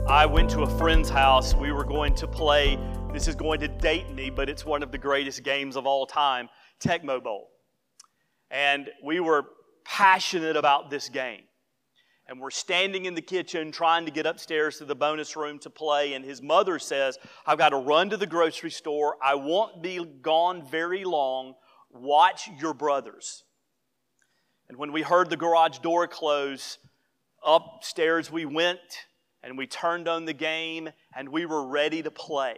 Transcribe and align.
I 0.09 0.25
went 0.25 0.49
to 0.49 0.63
a 0.63 0.77
friend's 0.77 1.07
house. 1.07 1.55
We 1.55 1.71
were 1.71 1.86
going 1.86 2.15
to 2.15 2.27
play, 2.27 2.77
this 3.13 3.29
is 3.29 3.36
going 3.36 3.61
to 3.61 3.69
date 3.69 4.13
me, 4.13 4.29
but 4.29 4.49
it's 4.49 4.65
one 4.65 4.83
of 4.83 4.91
the 4.91 4.97
greatest 4.97 5.41
games 5.43 5.77
of 5.77 5.88
all 5.88 6.05
time, 6.05 6.49
Tecmo 6.82 7.24
Bowl. 7.24 7.52
And 8.52 8.89
we 9.02 9.21
were 9.21 9.46
passionate 9.86 10.57
about 10.57 10.89
this 10.89 11.07
game 11.07 11.43
and 12.28 12.39
we're 12.39 12.52
standing 12.52 13.06
in 13.06 13.14
the 13.14 13.21
kitchen 13.21 13.71
trying 13.71 14.06
to 14.06 14.11
get 14.11 14.25
upstairs 14.25 14.78
to 14.78 14.86
the 14.86 14.96
bonus 14.96 15.36
room 15.36 15.60
to 15.60 15.70
play. 15.70 16.14
And 16.14 16.25
his 16.25 16.42
mother 16.42 16.79
says, 16.79 17.20
I've 17.46 17.57
got 17.57 17.70
to 17.70 17.78
run 17.78 18.10
to 18.10 18.18
the 18.18 18.25
grocery 18.25 18.71
store. 18.71 19.16
I 19.24 19.36
won't 19.36 19.83
be 19.83 20.04
gone 20.21 20.66
very 20.68 21.04
long. 21.04 21.54
Watch 21.92 22.50
your 22.60 22.74
brothers. 22.74 23.43
And 24.68 24.78
when 24.78 24.92
we 24.92 25.04
heard 25.04 25.30
the 25.30 25.38
garage 25.38 25.80
door 25.80 26.07
close, 26.07 26.80
upstairs 27.46 28.32
we 28.32 28.46
went 28.46 28.80
and 29.44 29.57
we 29.57 29.68
turned 29.68 30.07
on 30.07 30.25
the 30.25 30.33
game 30.33 30.89
and 31.16 31.30
we 31.30 31.46
were 31.46 31.68
ready 31.68 32.02
to 32.02 32.09
play. 32.09 32.58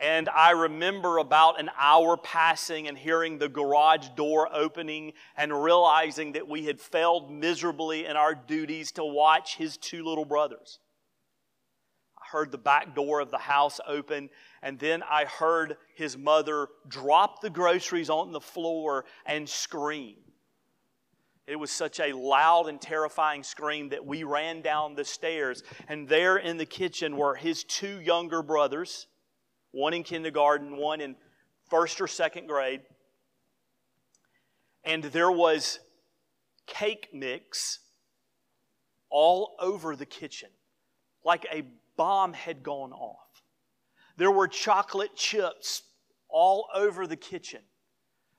And 0.00 0.30
I 0.30 0.52
remember 0.52 1.18
about 1.18 1.60
an 1.60 1.70
hour 1.78 2.16
passing 2.16 2.88
and 2.88 2.96
hearing 2.96 3.36
the 3.36 3.50
garage 3.50 4.08
door 4.16 4.48
opening 4.50 5.12
and 5.36 5.62
realizing 5.62 6.32
that 6.32 6.48
we 6.48 6.64
had 6.64 6.80
failed 6.80 7.30
miserably 7.30 8.06
in 8.06 8.16
our 8.16 8.34
duties 8.34 8.92
to 8.92 9.04
watch 9.04 9.56
his 9.56 9.76
two 9.76 10.02
little 10.02 10.24
brothers. 10.24 10.78
I 12.16 12.24
heard 12.32 12.50
the 12.50 12.58
back 12.58 12.94
door 12.94 13.20
of 13.20 13.30
the 13.30 13.38
house 13.38 13.78
open, 13.86 14.30
and 14.62 14.78
then 14.78 15.02
I 15.02 15.26
heard 15.26 15.76
his 15.94 16.16
mother 16.16 16.68
drop 16.88 17.42
the 17.42 17.50
groceries 17.50 18.08
on 18.08 18.32
the 18.32 18.40
floor 18.40 19.04
and 19.26 19.46
scream. 19.46 20.16
It 21.46 21.56
was 21.56 21.70
such 21.70 22.00
a 22.00 22.16
loud 22.16 22.68
and 22.68 22.80
terrifying 22.80 23.42
scream 23.42 23.90
that 23.90 24.06
we 24.06 24.24
ran 24.24 24.62
down 24.62 24.94
the 24.94 25.04
stairs, 25.04 25.62
and 25.88 26.08
there 26.08 26.38
in 26.38 26.56
the 26.56 26.64
kitchen 26.64 27.18
were 27.18 27.34
his 27.34 27.64
two 27.64 28.00
younger 28.00 28.42
brothers 28.42 29.06
one 29.72 29.94
in 29.94 30.02
kindergarten, 30.02 30.76
one 30.76 31.00
in 31.00 31.16
first 31.68 32.00
or 32.00 32.06
second 32.06 32.46
grade. 32.46 32.80
And 34.84 35.04
there 35.04 35.30
was 35.30 35.78
cake 36.66 37.08
mix 37.12 37.80
all 39.10 39.56
over 39.60 39.96
the 39.96 40.06
kitchen, 40.06 40.48
like 41.24 41.46
a 41.52 41.64
bomb 41.96 42.32
had 42.32 42.62
gone 42.62 42.92
off. 42.92 43.42
There 44.16 44.30
were 44.30 44.48
chocolate 44.48 45.16
chips 45.16 45.82
all 46.28 46.68
over 46.74 47.06
the 47.06 47.16
kitchen. 47.16 47.60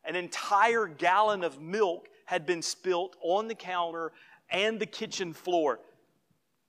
An 0.03 0.16
entire 0.16 0.88
gallon 0.88 1.43
of 1.43 1.61
milk 1.61 2.07
had 2.25 2.45
been 2.45 2.61
spilt 2.61 3.16
on 3.21 3.47
the 3.47 3.55
counter 3.55 4.13
and 4.49 4.79
the 4.79 4.85
kitchen 4.85 5.33
floor. 5.33 5.79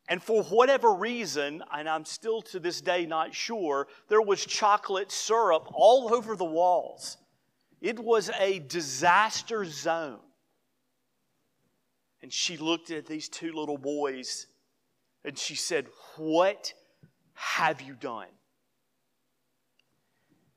And 0.08 0.22
for 0.22 0.42
whatever 0.44 0.92
reason, 0.92 1.62
and 1.72 1.88
I'm 1.88 2.04
still 2.04 2.42
to 2.42 2.58
this 2.58 2.80
day 2.80 3.06
not 3.06 3.34
sure, 3.34 3.86
there 4.08 4.20
was 4.20 4.44
chocolate 4.44 5.12
syrup 5.12 5.68
all 5.72 6.12
over 6.12 6.36
the 6.36 6.44
walls. 6.44 7.16
It 7.80 7.98
was 7.98 8.30
a 8.38 8.58
disaster 8.60 9.64
zone. 9.64 10.20
And 12.22 12.32
she 12.32 12.56
looked 12.56 12.90
at 12.90 13.06
these 13.06 13.28
two 13.28 13.52
little 13.52 13.78
boys 13.78 14.46
and 15.24 15.36
she 15.38 15.54
said, 15.54 15.86
What 16.16 16.72
have 17.34 17.80
you 17.80 17.94
done? 17.94 18.28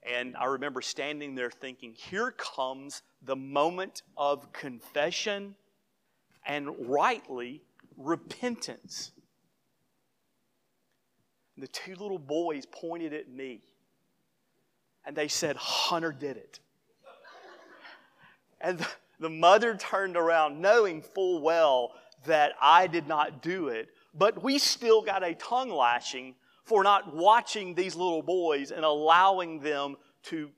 And 0.03 0.36
I 0.38 0.46
remember 0.46 0.81
standing 0.81 1.34
there 1.34 1.50
thinking, 1.50 1.94
Here 1.94 2.31
comes 2.31 3.02
the 3.24 3.36
moment 3.36 4.03
of 4.16 4.52
confession 4.53 5.56
and 6.46 6.88
rightly 6.88 7.64
repentance. 7.98 9.12
And 11.56 11.64
the 11.64 11.68
two 11.68 11.96
little 11.96 12.20
boys 12.20 12.66
pointed 12.66 13.14
at 13.14 13.30
me 13.30 13.62
and 15.06 15.16
they 15.16 15.28
said, 15.28 15.56
Hunter 15.56 16.12
did 16.12 16.38
it. 16.38 16.60
And 18.60 18.80
the, 18.80 18.88
the 19.20 19.30
mother 19.30 19.76
turned 19.76 20.18
around 20.18 20.60
knowing 20.60 21.02
full 21.02 21.42
well 21.42 21.92
that 22.26 22.54
I 22.60 22.88
did 22.88 23.08
not 23.08 23.42
do 23.42 23.68
it, 23.68 23.90
but 24.14 24.42
we 24.42 24.58
still 24.58 25.02
got 25.02 25.24
a 25.24 25.36
tongue 25.36 25.70
lashing 25.70 26.36
for 26.64 26.84
not 26.84 27.16
watching 27.16 27.76
these 27.76 27.96
little 27.96 28.24
boys 28.24 28.72
and 28.72 28.84
allowing 28.84 29.60
them 29.60 29.96
to, 30.24 30.50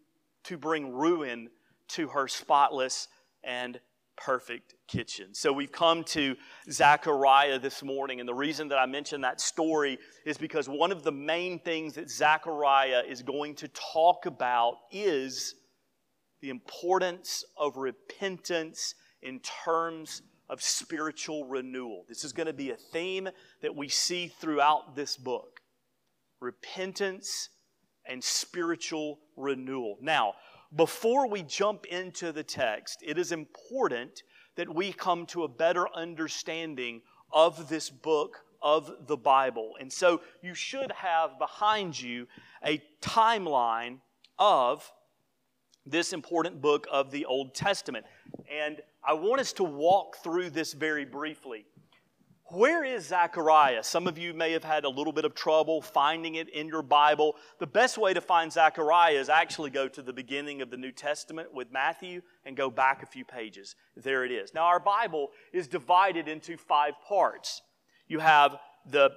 to 0.43 0.57
bring 0.57 0.93
ruin 0.93 1.49
to 1.89 2.07
her 2.07 2.27
spotless 2.27 3.09
and 3.43 3.79
perfect 4.17 4.73
kitchen. 4.87 5.33
So 5.33 5.53
we've 5.53 5.71
come 5.71 6.03
to 6.05 6.35
Zechariah 6.69 7.59
this 7.59 7.83
morning, 7.83 8.19
and 8.19 8.27
the 8.27 8.33
reason 8.33 8.67
that 8.69 8.77
I 8.77 8.85
mention 8.85 9.21
that 9.21 9.39
story 9.39 9.97
is 10.25 10.37
because 10.37 10.67
one 10.67 10.91
of 10.91 11.03
the 11.03 11.11
main 11.11 11.59
things 11.59 11.93
that 11.93 12.09
Zechariah 12.09 13.03
is 13.07 13.21
going 13.21 13.55
to 13.55 13.67
talk 13.69 14.25
about 14.25 14.75
is 14.91 15.55
the 16.41 16.49
importance 16.49 17.43
of 17.55 17.77
repentance 17.77 18.95
in 19.21 19.39
terms 19.39 20.21
of 20.49 20.61
spiritual 20.61 21.45
renewal. 21.45 22.05
This 22.07 22.23
is 22.23 22.31
going 22.31 22.47
to 22.47 22.53
be 22.53 22.71
a 22.71 22.77
theme 22.77 23.29
that 23.61 23.75
we 23.75 23.87
see 23.87 24.27
throughout 24.27 24.95
this 24.95 25.17
book 25.17 25.61
repentance 26.39 27.49
and 28.05 28.23
spiritual 28.23 29.19
renewal. 29.35 29.97
Now, 30.01 30.35
before 30.75 31.27
we 31.27 31.43
jump 31.43 31.85
into 31.85 32.31
the 32.31 32.43
text, 32.43 32.99
it 33.05 33.17
is 33.17 33.31
important 33.31 34.23
that 34.55 34.73
we 34.73 34.91
come 34.91 35.25
to 35.27 35.43
a 35.43 35.47
better 35.47 35.87
understanding 35.95 37.01
of 37.31 37.69
this 37.69 37.89
book 37.89 38.37
of 38.61 38.91
the 39.07 39.17
Bible. 39.17 39.73
And 39.79 39.91
so 39.91 40.21
you 40.41 40.53
should 40.53 40.91
have 40.91 41.37
behind 41.37 41.99
you 41.99 42.27
a 42.65 42.81
timeline 43.01 43.99
of 44.39 44.91
this 45.85 46.11
important 46.11 46.61
book 46.61 46.87
of 46.91 47.11
the 47.11 47.25
Old 47.25 47.55
Testament. 47.55 48.05
And 48.51 48.81
I 49.07 49.13
want 49.13 49.39
us 49.39 49.53
to 49.53 49.63
walk 49.63 50.17
through 50.17 50.49
this 50.49 50.73
very 50.73 51.05
briefly. 51.05 51.65
Where 52.49 52.85
is 52.85 53.07
Zechariah? 53.07 53.83
Some 53.83 54.07
of 54.07 54.17
you 54.17 54.33
may 54.33 54.53
have 54.53 54.63
had 54.63 54.85
a 54.85 54.89
little 54.89 55.11
bit 55.11 55.25
of 55.25 55.35
trouble 55.35 55.81
finding 55.81 56.35
it 56.35 56.47
in 56.49 56.69
your 56.69 56.81
Bible. 56.81 57.35
The 57.59 57.67
best 57.67 57.97
way 57.97 58.13
to 58.13 58.21
find 58.21 58.51
Zechariah 58.53 59.15
is 59.15 59.27
actually 59.27 59.69
go 59.69 59.89
to 59.89 60.01
the 60.01 60.13
beginning 60.13 60.61
of 60.61 60.69
the 60.69 60.77
New 60.77 60.93
Testament 60.93 61.53
with 61.53 61.73
Matthew 61.73 62.21
and 62.45 62.55
go 62.55 62.69
back 62.69 63.03
a 63.03 63.05
few 63.05 63.25
pages. 63.25 63.75
There 63.97 64.23
it 64.23 64.31
is. 64.31 64.53
Now, 64.53 64.63
our 64.63 64.79
Bible 64.79 65.31
is 65.51 65.67
divided 65.67 66.29
into 66.29 66.55
five 66.55 66.93
parts. 67.05 67.61
You 68.07 68.19
have 68.19 68.55
the, 68.89 69.09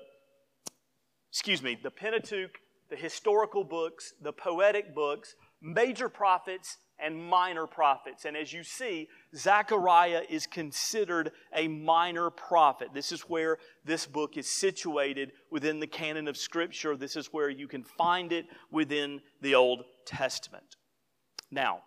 excuse 1.31 1.63
me, 1.63 1.79
the 1.81 1.93
Pentateuch, 1.93 2.59
the 2.89 2.97
historical 2.97 3.63
books, 3.63 4.13
the 4.21 4.33
poetic 4.33 4.93
books, 4.93 5.37
major 5.63 6.09
prophets, 6.09 6.79
and 7.03 7.17
minor 7.23 7.67
prophets. 7.67 8.25
And 8.25 8.37
as 8.37 8.53
you 8.53 8.63
see, 8.63 9.09
Zechariah 9.35 10.23
is 10.29 10.47
considered 10.47 11.33
a 11.55 11.69
minor 11.69 12.31
prophet. 12.31 12.89
This 12.95 13.13
is 13.13 13.23
where 13.23 13.59
this 13.85 14.07
book 14.07 14.37
is 14.37 14.49
situated 14.49 15.33
within 15.51 15.81
the 15.81 15.87
canon 15.87 16.29
of 16.29 16.37
Scripture. 16.37 16.97
This 16.97 17.17
is 17.17 17.33
where 17.33 17.51
you 17.51 17.69
can 17.69 17.85
find 17.85 18.33
it 18.33 18.47
within 18.71 19.21
the 19.41 19.55
Old 19.55 19.85
Testament. 20.05 20.77
Now, 21.51 21.83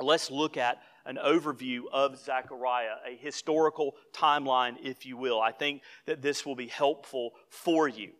let's 0.00 0.30
look 0.30 0.56
at 0.56 0.78
an 1.06 1.18
overview 1.24 1.82
of 1.92 2.18
Zechariah, 2.18 2.96
a 3.06 3.16
historical 3.16 3.94
timeline, 4.12 4.76
if 4.82 5.06
you 5.06 5.16
will. 5.16 5.40
I 5.40 5.52
think 5.52 5.82
that 6.06 6.20
this 6.20 6.44
will 6.44 6.56
be 6.56 6.66
helpful 6.66 7.32
for 7.48 7.88
you. 7.88 8.10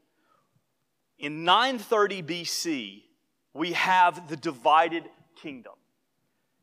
In 1.18 1.44
930 1.44 2.22
BC, 2.22 3.02
we 3.52 3.72
have 3.72 4.28
the 4.28 4.36
divided 4.36 5.04
kingdom 5.36 5.72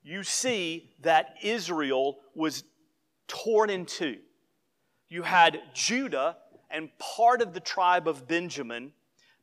you 0.06 0.22
see 0.24 0.92
that 1.02 1.36
Israel 1.42 2.20
was 2.36 2.64
torn 3.28 3.72
in 3.72 3.88
two. 3.88 4.18
You 5.10 5.24
had 5.24 5.60
Judah 5.74 6.38
and 6.70 6.90
part 7.00 7.42
of 7.42 7.54
the 7.54 7.60
tribe 7.60 8.08
of 8.08 8.28
Benjamin 8.28 8.92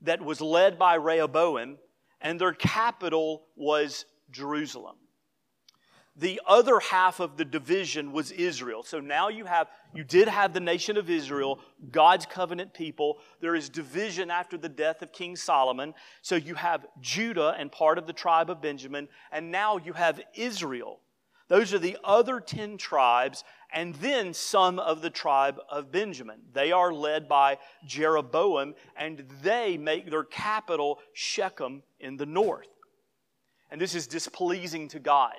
that 0.03 0.23
was 0.23 0.41
led 0.41 0.79
by 0.79 0.95
Rehoboam, 0.95 1.79
and 2.21 2.41
their 2.41 2.53
capital 2.53 3.43
was 3.57 4.05
Jerusalem. 4.31 4.97
The 6.17 6.43
other 6.47 6.79
half 6.79 7.21
of 7.21 7.39
the 7.39 7.45
division 7.45 8.13
was 8.13 8.33
Israel. 8.33 8.83
So 8.83 9.01
now 9.01 9.29
you 9.29 9.47
have, 9.47 9.69
you 9.95 10.05
did 10.05 10.29
have 10.29 10.53
the 10.53 10.61
nation 10.61 10.99
of 10.99 11.09
Israel, 11.09 11.59
God's 11.91 12.27
covenant 12.27 12.75
people. 12.75 13.19
There 13.41 13.55
is 13.55 13.71
division 13.71 14.31
after 14.31 14.59
the 14.59 14.69
death 14.69 15.01
of 15.01 15.11
King 15.11 15.37
Solomon. 15.37 15.95
So 16.21 16.37
you 16.37 16.55
have 16.55 16.87
Judah 17.01 17.57
and 17.59 17.73
part 17.73 17.97
of 17.97 18.07
the 18.07 18.13
tribe 18.13 18.51
of 18.51 18.61
Benjamin, 18.61 19.09
and 19.31 19.51
now 19.51 19.79
you 19.79 19.95
have 19.95 20.21
Israel. 20.35 21.01
Those 21.49 21.73
are 21.73 21.79
the 21.79 21.97
other 22.05 22.41
10 22.41 22.77
tribes, 22.77 23.43
and 23.73 23.95
then 23.97 24.35
some 24.35 24.79
of 24.79 25.01
the 25.01 25.11
tribe 25.11 25.61
of 25.71 25.91
Benjamin. 25.91 26.41
They 26.53 26.73
are 26.73 26.93
led 26.93 27.27
by 27.27 27.57
Jeroboam, 27.87 28.75
and 28.97 29.25
they 29.43 29.79
make 29.79 30.11
their 30.11 30.25
capital 30.25 30.99
Shechem 31.15 31.83
in 32.01 32.19
the 32.19 32.27
north. 32.27 32.69
And 33.71 33.81
this 33.81 33.95
is 33.95 34.07
displeasing 34.07 34.89
to 34.89 34.99
God 34.99 35.37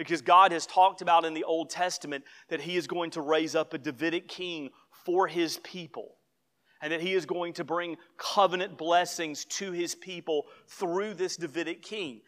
because 0.00 0.22
God 0.22 0.50
has 0.52 0.64
talked 0.64 1.02
about 1.02 1.26
in 1.26 1.34
the 1.34 1.44
Old 1.44 1.68
Testament 1.68 2.24
that 2.48 2.62
He 2.62 2.78
is 2.78 2.86
going 2.86 3.10
to 3.10 3.20
raise 3.20 3.54
up 3.54 3.74
a 3.74 3.78
Davidic 3.78 4.28
king 4.28 4.70
for 5.04 5.26
His 5.26 5.58
people 5.58 6.16
and 6.80 6.90
that 6.90 7.02
He 7.02 7.12
is 7.12 7.26
going 7.26 7.52
to 7.52 7.64
bring 7.64 7.98
covenant 8.16 8.78
blessings 8.78 9.44
to 9.44 9.72
His 9.72 9.94
people 9.94 10.46
through 10.66 11.12
this 11.12 11.36
Davidic 11.36 11.82
king. 11.82 12.22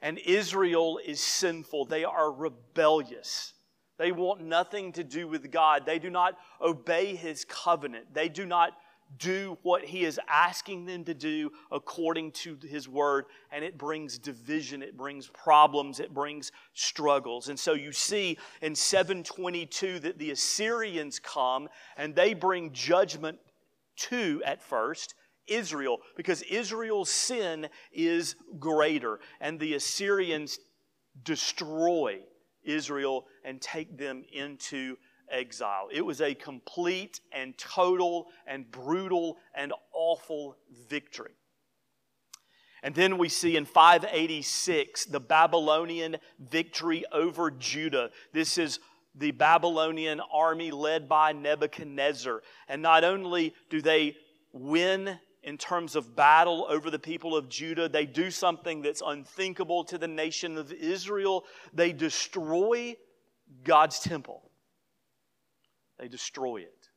And 0.00 0.16
Israel 0.16 0.98
is 1.04 1.20
sinful. 1.20 1.84
They 1.84 2.04
are 2.04 2.32
rebellious. 2.32 3.52
They 3.98 4.12
want 4.12 4.40
nothing 4.40 4.90
to 4.92 5.04
do 5.04 5.28
with 5.28 5.50
God. 5.50 5.84
They 5.84 5.98
do 5.98 6.08
not 6.08 6.38
obey 6.62 7.16
His 7.16 7.44
covenant. 7.44 8.14
They 8.14 8.30
do 8.30 8.46
not 8.46 8.72
do 9.18 9.58
what 9.62 9.84
He 9.84 10.04
is 10.04 10.20
asking 10.28 10.86
them 10.86 11.04
to 11.04 11.14
do 11.14 11.50
according 11.70 12.32
to 12.32 12.56
His 12.62 12.88
word. 12.88 13.26
And 13.50 13.64
it 13.64 13.78
brings 13.78 14.18
division, 14.18 14.82
it 14.82 14.96
brings 14.96 15.28
problems, 15.28 16.00
it 16.00 16.14
brings 16.14 16.52
struggles. 16.74 17.48
And 17.48 17.58
so 17.58 17.74
you 17.74 17.92
see 17.92 18.38
in 18.62 18.74
722 18.74 20.00
that 20.00 20.18
the 20.18 20.30
Assyrians 20.30 21.18
come 21.18 21.68
and 21.96 22.14
they 22.14 22.34
bring 22.34 22.72
judgment 22.72 23.38
to 23.96 24.42
at 24.44 24.62
first. 24.62 25.14
Israel 25.46 25.98
because 26.16 26.42
Israel's 26.42 27.10
sin 27.10 27.68
is 27.92 28.36
greater. 28.58 29.18
And 29.40 29.58
the 29.58 29.74
Assyrians 29.74 30.58
destroy 31.24 32.20
Israel 32.62 33.26
and 33.44 33.60
take 33.60 33.98
them 33.98 34.24
into 34.32 34.96
exile. 35.30 35.88
It 35.92 36.04
was 36.04 36.20
a 36.20 36.34
complete 36.34 37.20
and 37.32 37.56
total 37.56 38.28
and 38.46 38.70
brutal 38.70 39.38
and 39.54 39.72
awful 39.92 40.56
victory. 40.88 41.32
And 42.82 42.94
then 42.94 43.18
we 43.18 43.28
see 43.28 43.56
in 43.56 43.66
586 43.66 45.06
the 45.06 45.20
Babylonian 45.20 46.16
victory 46.38 47.04
over 47.12 47.50
Judah. 47.50 48.10
This 48.32 48.56
is 48.56 48.80
the 49.14 49.32
Babylonian 49.32 50.20
army 50.32 50.70
led 50.70 51.08
by 51.08 51.32
Nebuchadnezzar. 51.32 52.42
And 52.68 52.80
not 52.80 53.04
only 53.04 53.54
do 53.68 53.82
they 53.82 54.16
win 54.52 55.18
in 55.42 55.56
terms 55.56 55.96
of 55.96 56.14
battle 56.14 56.66
over 56.68 56.90
the 56.90 56.98
people 56.98 57.36
of 57.36 57.48
Judah. 57.48 57.88
They 57.88 58.06
do 58.06 58.30
something 58.30 58.82
that's 58.82 59.02
unthinkable 59.04 59.84
to 59.84 59.98
the 59.98 60.08
nation 60.08 60.58
of 60.58 60.72
Israel. 60.72 61.44
They 61.72 61.92
destroy 61.92 62.96
God's 63.64 64.00
temple, 64.00 64.49
they 66.00 66.08
destroy 66.08 66.56
it. 66.56 66.88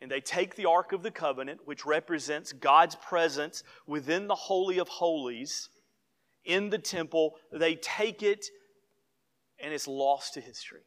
And 0.00 0.10
they 0.10 0.20
take 0.20 0.54
the 0.54 0.66
Ark 0.66 0.92
of 0.92 1.02
the 1.02 1.10
Covenant, 1.10 1.60
which 1.64 1.86
represents 1.86 2.52
God's 2.52 2.94
presence 2.96 3.62
within 3.86 4.28
the 4.28 4.34
Holy 4.34 4.78
of 4.78 4.88
Holies 4.88 5.70
in 6.44 6.68
the 6.68 6.78
temple. 6.78 7.36
They 7.50 7.74
take 7.74 8.22
it, 8.22 8.46
and 9.58 9.72
it's 9.72 9.88
lost 9.88 10.34
to 10.34 10.40
history 10.40 10.82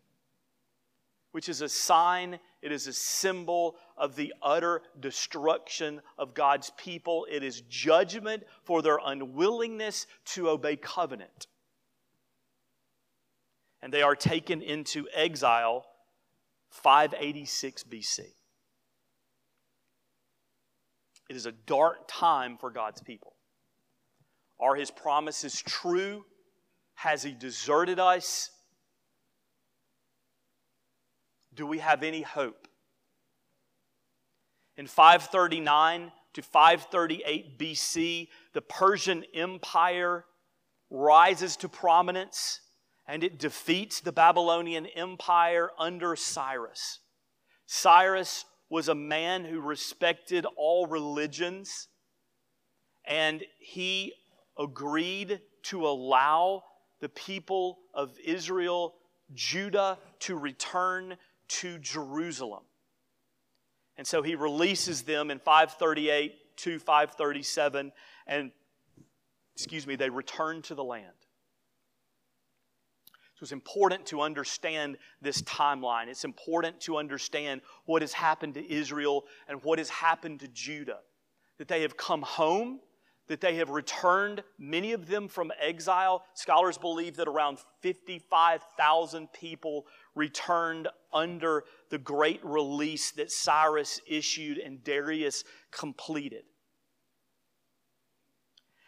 which 1.38 1.50
is 1.50 1.62
a 1.62 1.70
sign, 1.70 2.40
it 2.64 2.72
is 2.72 2.88
a 2.88 2.94
symbol 2.94 3.76
of 3.96 4.16
the 4.16 4.34
utter 4.42 4.82
destruction 5.00 6.02
of 6.18 6.34
God's 6.34 6.72
people. 6.78 7.28
It 7.30 7.44
is 7.44 7.62
judgment 7.70 8.42
for 8.64 8.82
their 8.82 8.98
unwillingness 9.06 10.08
to 10.34 10.50
obey 10.50 10.78
covenant. 10.78 11.46
And 13.84 13.94
they 13.94 14.02
are 14.02 14.16
taken 14.16 14.64
into 14.64 15.08
exile 15.14 15.86
586 16.70 17.84
BC. 17.84 18.20
It 21.30 21.36
is 21.36 21.46
a 21.46 21.52
dark 21.52 22.08
time 22.08 22.58
for 22.58 22.72
God's 22.72 23.02
people. 23.02 23.34
Are 24.60 24.76
his 24.76 24.92
promises 24.92 25.62
true? 25.62 26.24
Has 26.96 27.24
he 27.24 27.34
deserted 27.34 28.00
us? 28.00 28.52
do 31.58 31.68
we 31.68 31.80
have 31.80 32.04
any 32.04 32.22
hope? 32.22 32.68
In 34.78 34.88
539 34.88 36.12
to 36.36 36.42
538 36.42 37.58
BC, 37.60 38.28
the 38.54 38.62
Persian 38.62 39.26
Empire 39.34 40.24
rises 40.90 41.58
to 41.58 41.68
prominence 41.68 42.62
and 43.08 43.24
it 43.24 43.40
defeats 43.40 44.00
the 44.00 44.12
Babylonian 44.12 44.86
Empire 44.86 45.72
under 45.80 46.16
Cyrus. 46.16 47.00
Cyrus 47.66 48.46
was 48.70 48.90
a 48.90 48.96
man 48.96 49.46
who 49.46 49.62
respected 49.62 50.46
all 50.58 50.88
religions 50.88 51.88
and 53.06 53.44
he 53.60 54.14
agreed 54.58 55.40
to 55.64 55.88
allow 55.88 56.64
the 57.00 57.10
people 57.10 57.80
of 57.94 58.18
Israel, 58.24 58.96
Judah, 59.34 59.98
to 60.20 60.36
return 60.36 61.16
to 61.48 61.78
Jerusalem. 61.80 62.64
And 63.98 64.06
so 64.06 64.22
he 64.22 64.36
releases 64.36 65.04
them 65.04 65.32
in 65.32 65.40
538 65.40 66.58
to 66.58 66.80
537, 66.80 67.92
and 68.26 68.52
excuse 69.56 69.88
me, 69.88 69.96
they 69.96 70.10
return 70.10 70.62
to 70.64 70.76
the 70.76 70.84
land. 70.84 71.06
So 73.38 73.44
it's 73.44 73.52
important 73.52 74.04
to 74.08 74.22
understand 74.22 74.98
this 75.22 75.44
timeline. 75.44 76.08
It's 76.08 76.26
important 76.26 76.82
to 76.82 76.98
understand 76.98 77.62
what 77.86 78.02
has 78.02 78.12
happened 78.12 78.56
to 78.56 78.72
Israel 78.72 79.26
and 79.48 79.64
what 79.64 79.78
has 79.78 79.90
happened 79.90 80.40
to 80.40 80.48
Judah. 80.48 81.02
That 81.60 81.68
they 81.68 81.84
have 81.84 81.96
come 81.96 82.24
home, 82.24 82.80
that 83.28 83.40
they 83.40 83.58
have 83.58 83.70
returned, 83.70 84.42
many 84.58 84.92
of 84.92 85.06
them 85.06 85.28
from 85.28 85.52
exile. 85.62 86.24
Scholars 86.34 86.80
believe 86.80 87.16
that 87.18 87.28
around 87.28 87.60
55,000 87.82 89.32
people 89.34 89.86
returned 90.16 90.88
under 91.14 91.64
the 91.92 92.00
great 92.00 92.44
release 92.44 93.12
that 93.12 93.32
Cyrus 93.32 94.02
issued 94.08 94.58
and 94.58 94.84
Darius 94.84 95.44
completed. 95.70 96.46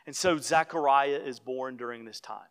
And 0.07 0.15
so 0.15 0.37
Zechariah 0.37 1.21
is 1.23 1.39
born 1.39 1.77
during 1.77 2.03
this 2.03 2.19
time. 2.19 2.47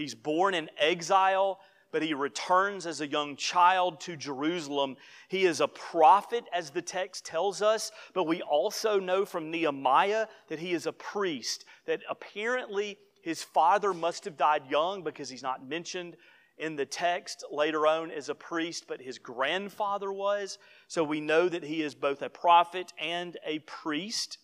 He's 0.00 0.14
born 0.14 0.54
in 0.54 0.70
exile, 0.78 1.60
but 1.92 2.02
he 2.02 2.14
returns 2.14 2.86
as 2.86 3.02
a 3.02 3.06
young 3.06 3.36
child 3.36 4.00
to 4.00 4.16
Jerusalem. 4.16 4.96
He 5.28 5.44
is 5.44 5.60
a 5.60 5.68
prophet, 5.68 6.44
as 6.54 6.70
the 6.70 6.80
text 6.80 7.26
tells 7.26 7.60
us, 7.60 7.92
but 8.14 8.24
we 8.24 8.40
also 8.40 8.98
know 8.98 9.26
from 9.26 9.50
Nehemiah 9.50 10.26
that 10.48 10.58
he 10.58 10.72
is 10.72 10.86
a 10.86 10.92
priest, 10.92 11.66
that 11.84 12.00
apparently 12.08 12.96
his 13.20 13.42
father 13.42 13.92
must 13.92 14.24
have 14.24 14.38
died 14.38 14.62
young 14.70 15.02
because 15.02 15.28
he's 15.28 15.42
not 15.42 15.68
mentioned 15.68 16.16
in 16.56 16.76
the 16.76 16.86
text 16.86 17.44
later 17.52 17.86
on 17.86 18.10
as 18.10 18.30
a 18.30 18.34
priest, 18.34 18.86
but 18.88 19.02
his 19.02 19.18
grandfather 19.18 20.10
was. 20.10 20.56
So 20.88 21.04
we 21.04 21.20
know 21.20 21.46
that 21.46 21.64
he 21.64 21.82
is 21.82 21.94
both 21.94 22.22
a 22.22 22.30
prophet 22.30 22.94
and 22.98 23.36
a 23.44 23.58
priest. 23.60 24.38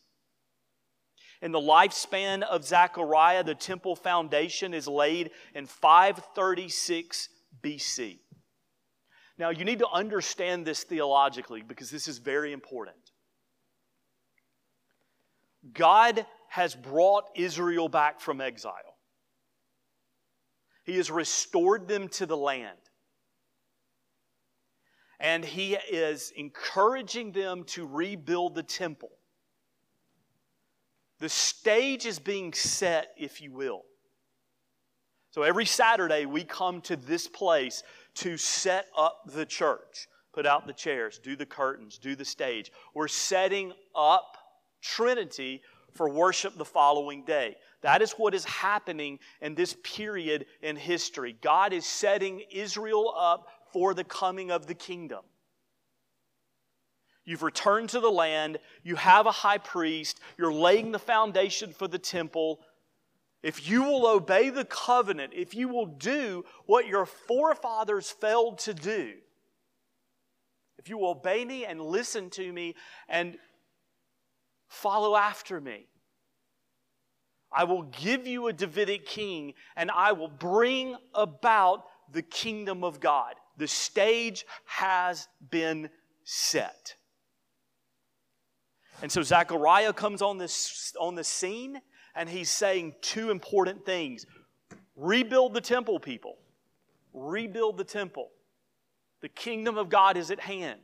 In 1.42 1.52
the 1.52 1.60
lifespan 1.60 2.42
of 2.42 2.64
Zechariah, 2.64 3.44
the 3.44 3.54
temple 3.54 3.94
foundation 3.94 4.72
is 4.72 4.88
laid 4.88 5.30
in 5.54 5.66
536 5.66 7.28
BC. 7.62 8.18
Now, 9.38 9.50
you 9.50 9.64
need 9.64 9.80
to 9.80 9.88
understand 9.88 10.66
this 10.66 10.84
theologically 10.84 11.62
because 11.62 11.90
this 11.90 12.08
is 12.08 12.18
very 12.18 12.52
important. 12.52 12.96
God 15.72 16.24
has 16.48 16.74
brought 16.74 17.24
Israel 17.34 17.88
back 17.88 18.20
from 18.20 18.40
exile. 18.40 18.96
He 20.84 20.96
has 20.96 21.10
restored 21.10 21.88
them 21.88 22.08
to 22.10 22.26
the 22.26 22.36
land. 22.36 22.78
And 25.18 25.44
He 25.44 25.74
is 25.74 26.32
encouraging 26.36 27.32
them 27.32 27.64
to 27.68 27.86
rebuild 27.86 28.54
the 28.54 28.62
temple. 28.62 29.10
The 31.18 31.28
stage 31.28 32.06
is 32.06 32.18
being 32.18 32.52
set, 32.52 33.08
if 33.16 33.40
you 33.40 33.52
will. 33.52 33.82
So 35.30 35.42
every 35.42 35.66
Saturday, 35.66 36.26
we 36.26 36.44
come 36.44 36.80
to 36.82 36.96
this 36.96 37.26
place 37.28 37.82
to 38.16 38.36
set 38.36 38.86
up 38.96 39.20
the 39.26 39.44
church, 39.44 40.08
put 40.32 40.46
out 40.46 40.66
the 40.66 40.72
chairs, 40.72 41.18
do 41.22 41.36
the 41.36 41.46
curtains, 41.46 41.98
do 41.98 42.16
the 42.16 42.24
stage. 42.24 42.72
We're 42.94 43.08
setting 43.08 43.72
up 43.94 44.36
Trinity 44.82 45.62
for 45.92 46.08
worship 46.08 46.56
the 46.56 46.64
following 46.64 47.24
day. 47.24 47.56
That 47.82 48.02
is 48.02 48.12
what 48.12 48.34
is 48.34 48.44
happening 48.44 49.18
in 49.40 49.54
this 49.54 49.76
period 49.82 50.46
in 50.62 50.76
history. 50.76 51.36
God 51.40 51.72
is 51.72 51.86
setting 51.86 52.42
Israel 52.50 53.14
up 53.18 53.48
for 53.72 53.94
the 53.94 54.04
coming 54.04 54.50
of 54.50 54.66
the 54.66 54.74
kingdom. 54.74 55.20
You've 57.26 57.42
returned 57.42 57.90
to 57.90 58.00
the 58.00 58.10
land, 58.10 58.58
you 58.84 58.96
have 58.96 59.26
a 59.26 59.32
high 59.32 59.58
priest, 59.58 60.20
you're 60.38 60.52
laying 60.52 60.92
the 60.92 60.98
foundation 60.98 61.72
for 61.72 61.88
the 61.88 61.98
temple, 61.98 62.60
if 63.42 63.68
you 63.68 63.82
will 63.82 64.06
obey 64.06 64.50
the 64.50 64.64
covenant, 64.64 65.32
if 65.34 65.54
you 65.54 65.68
will 65.68 65.86
do 65.86 66.44
what 66.64 66.86
your 66.86 67.04
forefathers 67.04 68.10
failed 68.10 68.58
to 68.60 68.74
do, 68.74 69.14
if 70.78 70.88
you 70.88 70.98
will 70.98 71.10
obey 71.10 71.44
me 71.44 71.64
and 71.64 71.80
listen 71.80 72.30
to 72.30 72.52
me 72.52 72.74
and 73.08 73.36
follow 74.68 75.16
after 75.16 75.60
me, 75.60 75.86
I 77.52 77.64
will 77.64 77.84
give 77.84 78.26
you 78.26 78.48
a 78.48 78.52
Davidic 78.52 79.06
king 79.06 79.54
and 79.76 79.90
I 79.90 80.12
will 80.12 80.28
bring 80.28 80.96
about 81.14 81.84
the 82.12 82.22
kingdom 82.22 82.84
of 82.84 83.00
God. 83.00 83.34
The 83.56 83.68
stage 83.68 84.44
has 84.64 85.28
been 85.50 85.88
set. 86.24 86.96
And 89.02 89.12
so 89.12 89.22
Zechariah 89.22 89.92
comes 89.92 90.22
on, 90.22 90.38
this, 90.38 90.94
on 90.98 91.14
the 91.14 91.24
scene 91.24 91.80
and 92.14 92.28
he's 92.28 92.50
saying 92.50 92.94
two 93.02 93.30
important 93.30 93.84
things 93.84 94.26
rebuild 94.96 95.52
the 95.52 95.60
temple, 95.60 96.00
people. 96.00 96.38
Rebuild 97.12 97.76
the 97.76 97.84
temple. 97.84 98.30
The 99.20 99.28
kingdom 99.28 99.76
of 99.76 99.88
God 99.88 100.16
is 100.16 100.30
at 100.30 100.40
hand. 100.40 100.80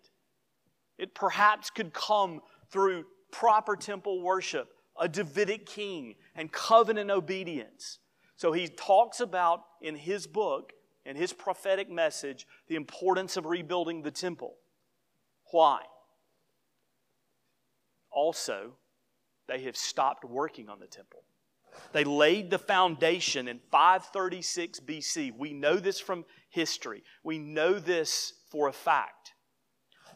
It 0.99 1.14
perhaps 1.14 1.71
could 1.71 1.92
come 1.92 2.40
through 2.71 3.04
proper 3.31 3.76
temple 3.76 4.23
worship, 4.23 4.69
a 5.00 5.09
Davidic 5.09 5.66
king, 5.66 6.14
and 6.35 6.52
covenant 6.52 7.11
obedience. 7.11 7.99
So 8.37 8.52
he 8.52 8.69
talks 8.69 9.21
about 9.21 9.64
in 9.81 9.95
his 9.95 10.26
book, 10.26 10.73
in 11.04 11.16
his 11.16 11.33
prophetic 11.33 11.90
message, 11.90 12.47
the 12.69 12.76
importance 12.76 13.37
of 13.37 13.47
rebuilding 13.47 14.02
the 14.02 14.11
temple. 14.11 14.54
Why? 15.50 15.83
Also, 18.12 18.73
they 19.49 19.62
have 19.62 19.76
stopped 19.76 20.25
working 20.25 20.69
on 20.69 20.81
the 20.81 20.87
temple. 20.87 21.25
They 21.92 22.04
laid 22.04 22.50
the 22.50 22.59
foundation 22.59 23.49
in 23.49 23.61
536 23.71 24.81
BC. 24.81 25.33
We 25.37 25.52
know 25.52 25.76
this 25.76 25.99
from 26.00 26.25
history. 26.50 27.02
We 27.25 27.38
know 27.38 27.78
this 27.78 28.35
for 28.50 28.69
a 28.69 28.73
fact. 28.73 29.33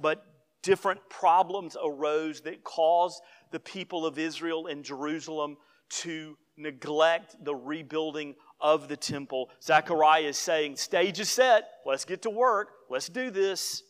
But 0.01 0.25
different 0.63 1.01
problems 1.09 1.77
arose 1.83 2.41
that 2.43 2.65
caused 2.65 3.23
the 3.53 3.61
people 3.61 4.05
of 4.05 4.19
Israel 4.19 4.67
and 4.67 4.85
Jerusalem 4.85 5.57
to 5.89 6.37
neglect 6.57 7.37
the 7.45 7.55
rebuilding 7.55 8.35
of 8.61 8.89
the 8.89 8.97
temple. 8.97 9.51
Zechariah 9.63 10.23
is 10.23 10.39
saying, 10.39 10.77
Stage 10.77 11.21
is 11.21 11.31
set. 11.31 11.65
Let's 11.85 12.05
get 12.05 12.23
to 12.23 12.31
work. 12.31 12.69
Let's 12.91 13.09
do 13.09 13.31
this. 13.31 13.83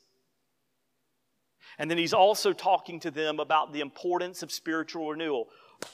And 1.79 1.91
then 1.91 1.99
he's 1.99 2.15
also 2.15 2.53
talking 2.53 3.01
to 3.01 3.11
them 3.11 3.39
about 3.39 3.73
the 3.73 3.81
importance 3.81 4.43
of 4.43 4.51
spiritual 4.51 5.11
renewal. 5.11 5.49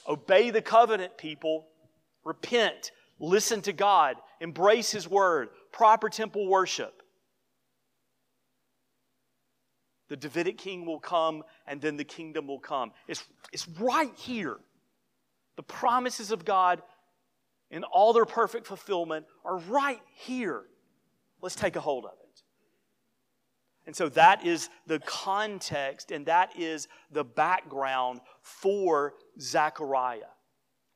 Obey 0.06 0.50
the 0.50 0.62
covenant, 0.62 1.18
people. 1.18 1.66
Repent. 2.24 2.92
Listen 3.18 3.62
to 3.62 3.72
God. 3.72 4.16
Embrace 4.40 4.92
His 4.92 5.08
word. 5.08 5.48
Proper 5.72 6.08
temple 6.08 6.46
worship. 6.48 7.02
The 10.08 10.16
Davidic 10.16 10.58
king 10.58 10.84
will 10.84 11.00
come, 11.00 11.42
and 11.66 11.80
then 11.80 11.96
the 11.96 12.04
kingdom 12.04 12.46
will 12.46 12.58
come. 12.58 12.92
It's, 13.08 13.24
it's 13.50 13.66
right 13.66 14.12
here. 14.16 14.58
The 15.56 15.62
promises 15.62 16.30
of 16.30 16.44
God 16.44 16.82
in 17.70 17.82
all 17.84 18.12
their 18.12 18.26
perfect 18.26 18.66
fulfillment 18.66 19.24
are 19.44 19.56
right 19.56 20.02
here. 20.14 20.64
Let's 21.40 21.56
take 21.56 21.76
a 21.76 21.80
hold 21.80 22.04
of 22.04 22.12
it. 22.12 22.21
And 23.86 23.96
so 23.96 24.08
that 24.10 24.46
is 24.46 24.68
the 24.86 25.00
context 25.00 26.12
and 26.12 26.26
that 26.26 26.58
is 26.58 26.88
the 27.10 27.24
background 27.24 28.20
for 28.40 29.14
Zechariah. 29.40 30.30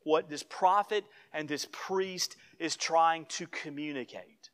What 0.04 0.30
this 0.30 0.44
prophet 0.44 1.04
and 1.32 1.48
this 1.48 1.66
priest 1.72 2.36
is 2.60 2.76
trying 2.76 3.24
to 3.26 3.46
communicate. 3.48 4.50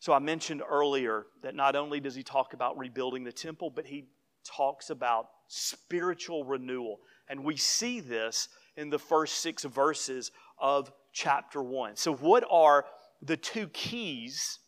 So 0.00 0.14
I 0.14 0.18
mentioned 0.18 0.62
earlier 0.68 1.26
that 1.42 1.54
not 1.54 1.76
only 1.76 2.00
does 2.00 2.14
he 2.14 2.22
talk 2.22 2.54
about 2.54 2.78
rebuilding 2.78 3.22
the 3.22 3.32
temple, 3.32 3.70
but 3.70 3.86
he 3.86 4.06
talks 4.44 4.90
about 4.90 5.28
spiritual 5.46 6.44
renewal. 6.44 7.00
And 7.28 7.44
we 7.44 7.56
see 7.56 8.00
this 8.00 8.48
in 8.76 8.88
the 8.88 8.98
first 8.98 9.38
six 9.38 9.62
verses 9.64 10.32
of 10.58 10.90
chapter 11.12 11.62
one. 11.62 11.96
So, 11.96 12.14
what 12.14 12.44
are 12.50 12.86
the 13.20 13.36
two 13.36 13.68
keys 13.68 14.59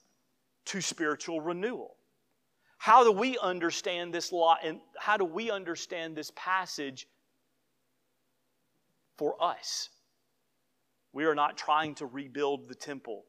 to 0.66 0.80
spiritual 0.80 1.40
renewal. 1.40 1.96
How 2.78 3.04
do 3.04 3.12
we 3.12 3.38
understand 3.38 4.12
this 4.12 4.32
law 4.32 4.56
and 4.62 4.80
how 4.98 5.16
do 5.16 5.24
we 5.24 5.50
understand 5.50 6.16
this 6.16 6.32
passage 6.34 7.06
for 9.16 9.40
us? 9.42 9.88
We 11.12 11.24
are 11.26 11.34
not 11.34 11.56
trying 11.56 11.94
to 11.96 12.06
rebuild 12.06 12.68
the 12.68 12.74
temple. 12.74 13.24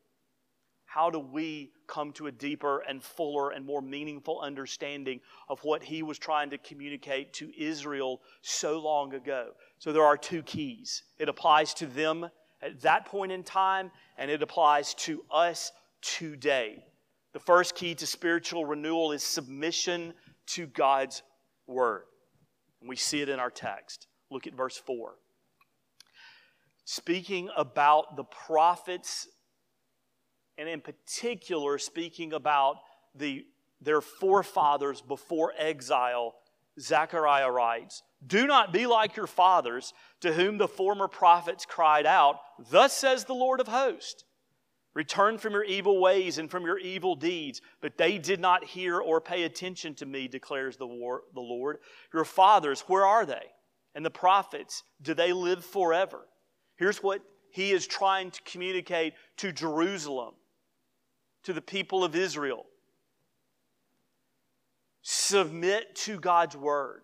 How 0.85 1.09
do 1.09 1.19
we 1.19 1.71
come 1.87 2.11
to 2.13 2.27
a 2.27 2.31
deeper 2.31 2.79
and 2.87 3.03
fuller 3.03 3.49
and 3.49 3.65
more 3.65 3.81
meaningful 3.81 4.39
understanding 4.41 5.19
of 5.49 5.59
what 5.63 5.83
he 5.83 6.03
was 6.03 6.19
trying 6.19 6.51
to 6.51 6.57
communicate 6.59 7.33
to 7.33 7.51
Israel 7.59 8.21
so 8.41 8.79
long 8.79 9.15
ago? 9.15 9.53
So 9.79 9.91
there 9.91 10.05
are 10.05 10.17
two 10.17 10.43
keys. 10.43 11.03
It 11.17 11.29
applies 11.29 11.73
to 11.75 11.87
them 11.87 12.29
at 12.61 12.81
that 12.81 13.05
point 13.05 13.31
in 13.31 13.43
time, 13.43 13.91
and 14.17 14.29
it 14.29 14.41
applies 14.43 14.93
to 14.95 15.25
us 15.31 15.71
today. 16.01 16.83
The 17.33 17.39
first 17.39 17.75
key 17.75 17.95
to 17.95 18.05
spiritual 18.05 18.65
renewal 18.65 19.11
is 19.11 19.23
submission 19.23 20.13
to 20.47 20.67
God's 20.67 21.23
word. 21.67 22.03
And 22.79 22.89
we 22.89 22.95
see 22.95 23.21
it 23.21 23.29
in 23.29 23.39
our 23.39 23.49
text. 23.49 24.07
Look 24.29 24.45
at 24.45 24.53
verse 24.53 24.77
4. 24.77 25.15
Speaking 26.85 27.49
about 27.55 28.17
the 28.17 28.23
prophets, 28.23 29.27
and 30.57 30.69
in 30.69 30.81
particular, 30.81 31.77
speaking 31.77 32.33
about 32.33 32.77
the, 33.15 33.45
their 33.81 34.01
forefathers 34.01 35.01
before 35.01 35.53
exile, 35.57 36.35
Zechariah 36.79 37.49
writes, 37.49 38.03
Do 38.25 38.45
not 38.45 38.73
be 38.73 38.85
like 38.85 39.15
your 39.15 39.27
fathers, 39.27 39.93
to 40.21 40.33
whom 40.33 40.57
the 40.57 40.67
former 40.67 41.07
prophets 41.07 41.65
cried 41.65 42.05
out, 42.05 42.39
Thus 42.69 42.93
says 42.93 43.25
the 43.25 43.33
Lord 43.33 43.59
of 43.59 43.67
hosts. 43.67 44.23
Return 44.93 45.37
from 45.37 45.53
your 45.53 45.63
evil 45.63 45.99
ways 45.99 46.37
and 46.37 46.49
from 46.49 46.65
your 46.65 46.77
evil 46.77 47.15
deeds. 47.15 47.61
But 47.81 47.97
they 47.97 48.17
did 48.17 48.39
not 48.39 48.63
hear 48.63 48.99
or 48.99 49.19
pay 49.19 49.43
attention 49.43 49.95
to 49.95 50.05
me, 50.05 50.27
declares 50.27 50.77
the, 50.77 50.85
war, 50.85 51.23
the 51.33 51.41
Lord. 51.41 51.79
Your 52.13 52.25
fathers, 52.25 52.81
where 52.81 53.05
are 53.05 53.25
they? 53.25 53.51
And 53.95 54.05
the 54.05 54.11
prophets, 54.11 54.83
do 55.01 55.13
they 55.13 55.33
live 55.33 55.65
forever? 55.65 56.27
Here's 56.75 57.01
what 57.01 57.21
he 57.51 57.71
is 57.71 57.85
trying 57.87 58.31
to 58.31 58.41
communicate 58.43 59.13
to 59.37 59.51
Jerusalem, 59.51 60.33
to 61.43 61.53
the 61.53 61.61
people 61.61 62.03
of 62.03 62.15
Israel. 62.15 62.65
Submit 65.01 65.95
to 65.95 66.19
God's 66.19 66.55
word. 66.55 67.03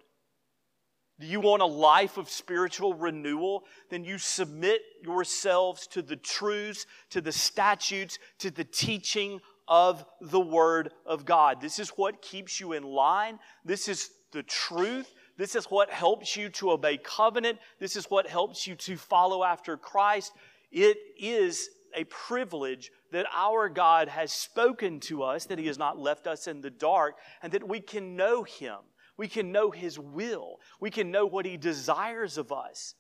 Do 1.20 1.28
you 1.28 1.42
want 1.42 1.62
a 1.62 1.66
life 1.66 2.18
of 2.18 2.30
spiritual 2.30 2.94
renewal? 2.94 3.66
Then 3.90 4.06
you 4.06 4.18
submit 4.18 4.82
yourselves 5.04 5.86
to 5.88 6.02
the 6.02 6.16
truths, 6.16 6.86
to 7.10 7.20
the 7.20 7.34
statutes, 7.34 8.20
to 8.40 8.50
the 8.50 8.64
teaching 8.64 9.42
of 9.68 10.06
the 10.22 10.40
Word 10.40 10.92
of 11.06 11.26
God. 11.26 11.60
This 11.60 11.78
is 11.78 11.90
what 11.90 12.22
keeps 12.22 12.60
you 12.60 12.72
in 12.72 12.84
line. 12.84 13.38
This 13.66 13.90
is 13.90 14.12
the 14.32 14.44
truth. 14.44 15.14
This 15.38 15.56
is 15.56 15.66
what 15.66 15.90
helps 15.90 16.38
you 16.38 16.50
to 16.50 16.72
obey 16.72 16.98
covenant. 16.98 17.60
This 17.80 17.98
is 17.98 18.06
what 18.10 18.26
helps 18.26 18.66
you 18.66 18.76
to 18.76 18.96
follow 18.96 19.44
after 19.44 19.76
Christ. 19.76 20.32
It 20.72 20.98
is 21.20 21.70
a 21.96 22.06
privilege 22.06 22.92
that 23.12 23.26
our 23.36 23.68
God 23.68 24.08
has 24.08 24.32
spoken 24.32 25.00
to 25.02 25.24
us, 25.24 25.46
that 25.46 25.60
He 25.60 25.68
has 25.68 25.78
not 25.78 26.00
left 26.00 26.28
us 26.28 26.48
in 26.48 26.62
the 26.62 26.70
dark, 26.70 27.18
and 27.44 27.52
that 27.52 27.68
we 27.68 27.82
can 27.82 28.16
know 28.16 28.44
Him 28.44 28.78
we 29.20 29.28
can 29.28 29.52
know 29.52 29.70
His 29.70 30.00
will. 30.00 30.62
We 30.80 30.90
can 30.90 31.12
know 31.12 31.26
what 31.26 31.46
He 31.46 31.58
desires 31.58 32.38
of 32.38 32.54
us. 32.54 32.96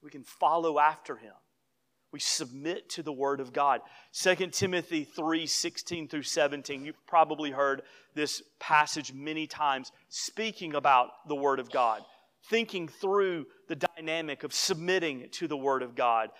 We 0.00 0.10
can 0.10 0.22
follow 0.22 0.78
after 0.78 1.16
Him. 1.16 1.32
We 2.12 2.20
submit 2.20 2.88
to 2.90 3.02
the 3.02 3.12
Word 3.12 3.40
of 3.40 3.52
God. 3.52 3.80
2 4.12 4.36
Timothy 4.52 5.02
3 5.02 5.48
16 5.48 6.06
through 6.06 6.22
17. 6.22 6.84
You've 6.84 7.04
probably 7.08 7.50
heard 7.50 7.82
this 8.14 8.42
passage 8.60 9.12
many 9.12 9.48
times 9.48 9.90
speaking 10.08 10.76
about 10.76 11.08
the 11.26 11.34
Word 11.34 11.58
of 11.58 11.72
God, 11.72 12.02
thinking 12.48 12.86
through 12.86 13.46
the 13.66 13.76
dynamic 13.76 14.44
of 14.44 14.54
submitting 14.54 15.30
to 15.32 15.48
the 15.48 15.56
Word 15.56 15.82
of 15.82 15.96
God. 15.96 16.30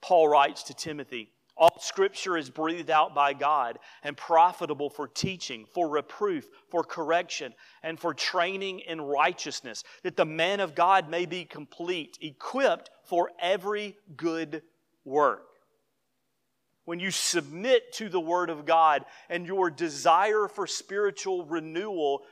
Paul 0.00 0.28
writes 0.28 0.62
to 0.64 0.74
Timothy, 0.74 1.32
all 1.56 1.78
scripture 1.80 2.36
is 2.36 2.50
breathed 2.50 2.90
out 2.90 3.14
by 3.14 3.32
God 3.32 3.78
and 4.02 4.16
profitable 4.16 4.90
for 4.90 5.08
teaching, 5.08 5.64
for 5.72 5.88
reproof, 5.88 6.46
for 6.70 6.84
correction, 6.84 7.54
and 7.82 7.98
for 7.98 8.12
training 8.12 8.80
in 8.80 9.00
righteousness, 9.00 9.82
that 10.02 10.16
the 10.16 10.26
man 10.26 10.60
of 10.60 10.74
God 10.74 11.08
may 11.08 11.24
be 11.24 11.44
complete, 11.44 12.18
equipped 12.20 12.90
for 13.04 13.30
every 13.40 13.96
good 14.16 14.62
work. 15.04 15.46
When 16.84 17.00
you 17.00 17.10
submit 17.10 17.92
to 17.94 18.08
the 18.08 18.20
Word 18.20 18.50
of 18.50 18.66
God 18.66 19.06
and 19.30 19.46
your 19.46 19.70
desire 19.70 20.48
for 20.48 20.66
spiritual 20.66 21.46
renewal, 21.46 22.22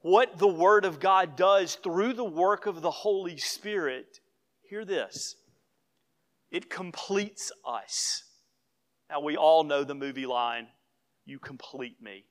what 0.00 0.38
the 0.38 0.48
Word 0.48 0.84
of 0.84 1.00
God 1.00 1.36
does 1.36 1.74
through 1.74 2.12
the 2.12 2.24
work 2.24 2.66
of 2.66 2.80
the 2.80 2.90
Holy 2.90 3.36
Spirit 3.36 4.20
hear 4.68 4.84
this 4.84 5.36
it 6.50 6.70
completes 6.70 7.50
us. 7.66 8.24
Now, 9.12 9.20
we 9.20 9.36
all 9.36 9.62
know 9.62 9.84
the 9.84 9.94
movie 9.94 10.24
line, 10.24 10.68
You 11.26 11.38
complete 11.38 12.00
me. 12.00 12.24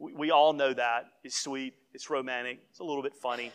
We, 0.00 0.12
we 0.12 0.30
all 0.32 0.52
know 0.52 0.74
that. 0.74 1.04
It's 1.22 1.38
sweet, 1.38 1.74
it's 1.94 2.10
romantic, 2.10 2.58
it's 2.68 2.80
a 2.80 2.84
little 2.84 3.04
bit 3.04 3.14
funny. 3.14 3.52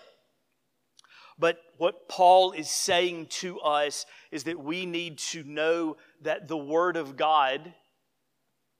But 1.37 1.57
what 1.77 2.07
Paul 2.07 2.53
is 2.53 2.69
saying 2.69 3.25
to 3.41 3.59
us 3.59 4.05
is 4.31 4.45
that 4.45 4.57
we 4.57 4.85
need 4.85 5.17
to 5.17 5.43
know 5.43 5.97
that 6.21 6.47
the 6.47 6.55
Word 6.55 6.95
of 6.95 7.17
God 7.17 7.73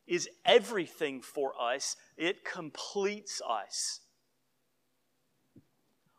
is 0.08 0.30
everything 0.46 1.22
for 1.22 1.52
us, 1.62 1.98
it 2.16 2.46
completes 2.46 3.42
us. 3.46 4.00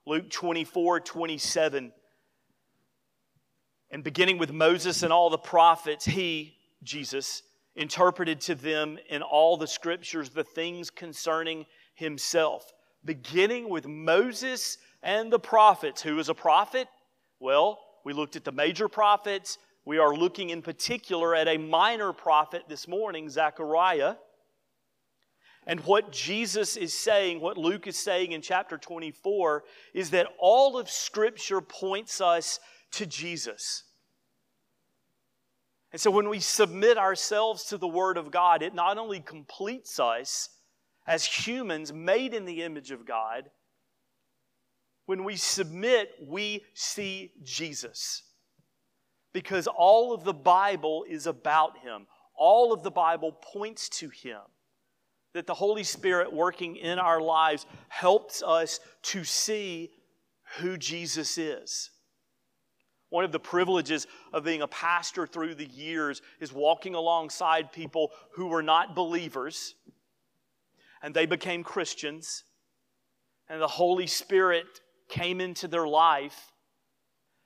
Luke 0.06 0.28
24 0.28 1.00
27. 1.00 1.90
And 3.90 4.04
beginning 4.04 4.36
with 4.36 4.52
Moses 4.52 5.02
and 5.02 5.10
all 5.10 5.30
the 5.30 5.38
prophets, 5.38 6.04
he, 6.04 6.58
Jesus, 6.82 7.42
interpreted 7.76 8.40
to 8.42 8.54
them 8.54 8.98
in 9.08 9.22
all 9.22 9.56
the 9.56 9.66
scriptures 9.66 10.30
the 10.30 10.44
things 10.44 10.90
concerning 10.90 11.66
himself. 11.94 12.72
Beginning 13.04 13.68
with 13.68 13.86
Moses 13.86 14.78
and 15.02 15.32
the 15.32 15.38
prophets. 15.38 16.02
Who 16.02 16.18
is 16.18 16.28
a 16.28 16.34
prophet? 16.34 16.88
Well, 17.40 17.78
we 18.04 18.12
looked 18.12 18.36
at 18.36 18.44
the 18.44 18.52
major 18.52 18.88
prophets. 18.88 19.58
We 19.84 19.98
are 19.98 20.14
looking 20.14 20.50
in 20.50 20.62
particular 20.62 21.34
at 21.34 21.48
a 21.48 21.58
minor 21.58 22.12
prophet 22.12 22.64
this 22.68 22.86
morning, 22.86 23.28
Zechariah. 23.28 24.14
And 25.66 25.80
what 25.80 26.12
Jesus 26.12 26.76
is 26.76 26.96
saying, 26.96 27.40
what 27.40 27.56
Luke 27.56 27.86
is 27.86 27.96
saying 27.96 28.32
in 28.32 28.42
chapter 28.42 28.76
24, 28.76 29.64
is 29.94 30.10
that 30.10 30.26
all 30.38 30.78
of 30.78 30.90
Scripture 30.90 31.60
points 31.60 32.20
us 32.20 32.58
to 32.92 33.06
Jesus. 33.06 33.84
And 35.92 36.00
so 36.00 36.10
when 36.10 36.28
we 36.28 36.40
submit 36.40 36.96
ourselves 36.96 37.64
to 37.64 37.76
the 37.76 37.88
Word 37.88 38.16
of 38.16 38.30
God, 38.30 38.62
it 38.62 38.74
not 38.74 38.96
only 38.96 39.20
completes 39.20 40.00
us 40.00 40.48
as 41.06 41.24
humans 41.24 41.92
made 41.92 42.32
in 42.32 42.46
the 42.46 42.62
image 42.62 42.90
of 42.90 43.04
God, 43.04 43.50
when 45.06 45.24
we 45.24 45.36
submit, 45.36 46.10
we 46.26 46.62
see 46.72 47.32
Jesus. 47.42 48.22
Because 49.34 49.66
all 49.66 50.14
of 50.14 50.24
the 50.24 50.32
Bible 50.32 51.04
is 51.08 51.26
about 51.26 51.78
Him, 51.78 52.06
all 52.34 52.72
of 52.72 52.82
the 52.82 52.90
Bible 52.90 53.32
points 53.32 53.88
to 53.90 54.08
Him. 54.08 54.40
That 55.34 55.46
the 55.46 55.54
Holy 55.54 55.84
Spirit 55.84 56.32
working 56.32 56.76
in 56.76 56.98
our 56.98 57.20
lives 57.20 57.66
helps 57.88 58.42
us 58.42 58.80
to 59.02 59.24
see 59.24 59.90
who 60.58 60.76
Jesus 60.76 61.38
is. 61.38 61.90
One 63.12 63.24
of 63.24 63.32
the 63.32 63.38
privileges 63.38 64.06
of 64.32 64.42
being 64.42 64.62
a 64.62 64.66
pastor 64.66 65.26
through 65.26 65.56
the 65.56 65.66
years 65.66 66.22
is 66.40 66.50
walking 66.50 66.94
alongside 66.94 67.70
people 67.70 68.10
who 68.36 68.46
were 68.46 68.62
not 68.62 68.94
believers 68.94 69.74
and 71.02 71.12
they 71.12 71.26
became 71.26 71.62
Christians, 71.62 72.44
and 73.50 73.60
the 73.60 73.68
Holy 73.68 74.06
Spirit 74.06 74.64
came 75.10 75.42
into 75.42 75.68
their 75.68 75.86
life, 75.86 76.52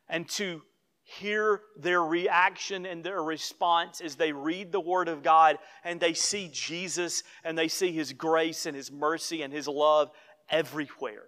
and 0.08 0.28
to 0.28 0.62
hear 1.02 1.62
their 1.76 2.04
reaction 2.04 2.87
and 2.87 3.02
their 3.02 3.25
response 3.25 4.00
as 4.00 4.14
they 4.14 4.30
read 4.30 4.70
the 4.70 4.78
Word 4.78 5.08
of 5.08 5.25
God 5.25 5.58
and 5.82 5.99
they 5.99 6.14
see 6.14 6.49
Jesus 6.52 7.25
and 7.42 7.58
they 7.58 7.68
see 7.68 7.90
His 7.90 8.12
grace 8.12 8.66
and 8.66 8.76
His 8.76 8.92
mercy 8.92 9.42
and 9.42 9.52
His 9.52 9.66
love 9.66 10.11
everywhere. 10.49 11.25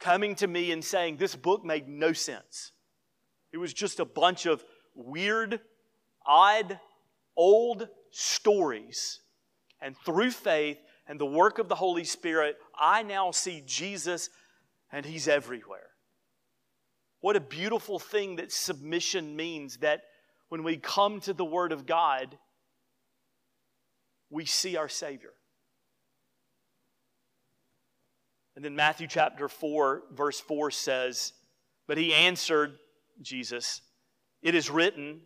Coming 0.00 0.34
to 0.36 0.48
me 0.48 0.72
and 0.72 0.84
saying, 0.84 1.16
This 1.16 1.36
book 1.36 1.64
made 1.64 1.88
no 1.88 2.12
sense. 2.12 2.72
It 3.52 3.58
was 3.58 3.72
just 3.72 4.00
a 4.00 4.04
bunch 4.04 4.46
of 4.46 4.64
weird, 4.94 5.60
odd, 6.26 6.78
old 7.36 7.88
stories. 8.10 9.20
And 9.80 9.96
through 10.04 10.32
faith 10.32 10.78
and 11.06 11.20
the 11.20 11.26
work 11.26 11.58
of 11.58 11.68
the 11.68 11.74
Holy 11.74 12.04
Spirit, 12.04 12.56
I 12.78 13.02
now 13.02 13.30
see 13.30 13.62
Jesus 13.64 14.28
and 14.92 15.06
He's 15.06 15.28
everywhere. 15.28 15.88
What 17.20 17.36
a 17.36 17.40
beautiful 17.40 17.98
thing 17.98 18.36
that 18.36 18.52
submission 18.52 19.34
means 19.34 19.78
that 19.78 20.02
when 20.48 20.62
we 20.62 20.76
come 20.76 21.20
to 21.20 21.32
the 21.32 21.44
Word 21.44 21.72
of 21.72 21.86
God, 21.86 22.36
we 24.30 24.44
see 24.44 24.76
our 24.76 24.88
Savior. 24.88 25.32
And 28.54 28.64
then 28.64 28.74
Matthew 28.74 29.06
chapter 29.06 29.48
4, 29.48 30.02
verse 30.12 30.40
4 30.40 30.70
says, 30.70 31.32
But 31.86 31.98
he 31.98 32.12
answered 32.12 32.76
Jesus, 33.20 33.82
It 34.42 34.54
is 34.54 34.70
written, 34.70 35.20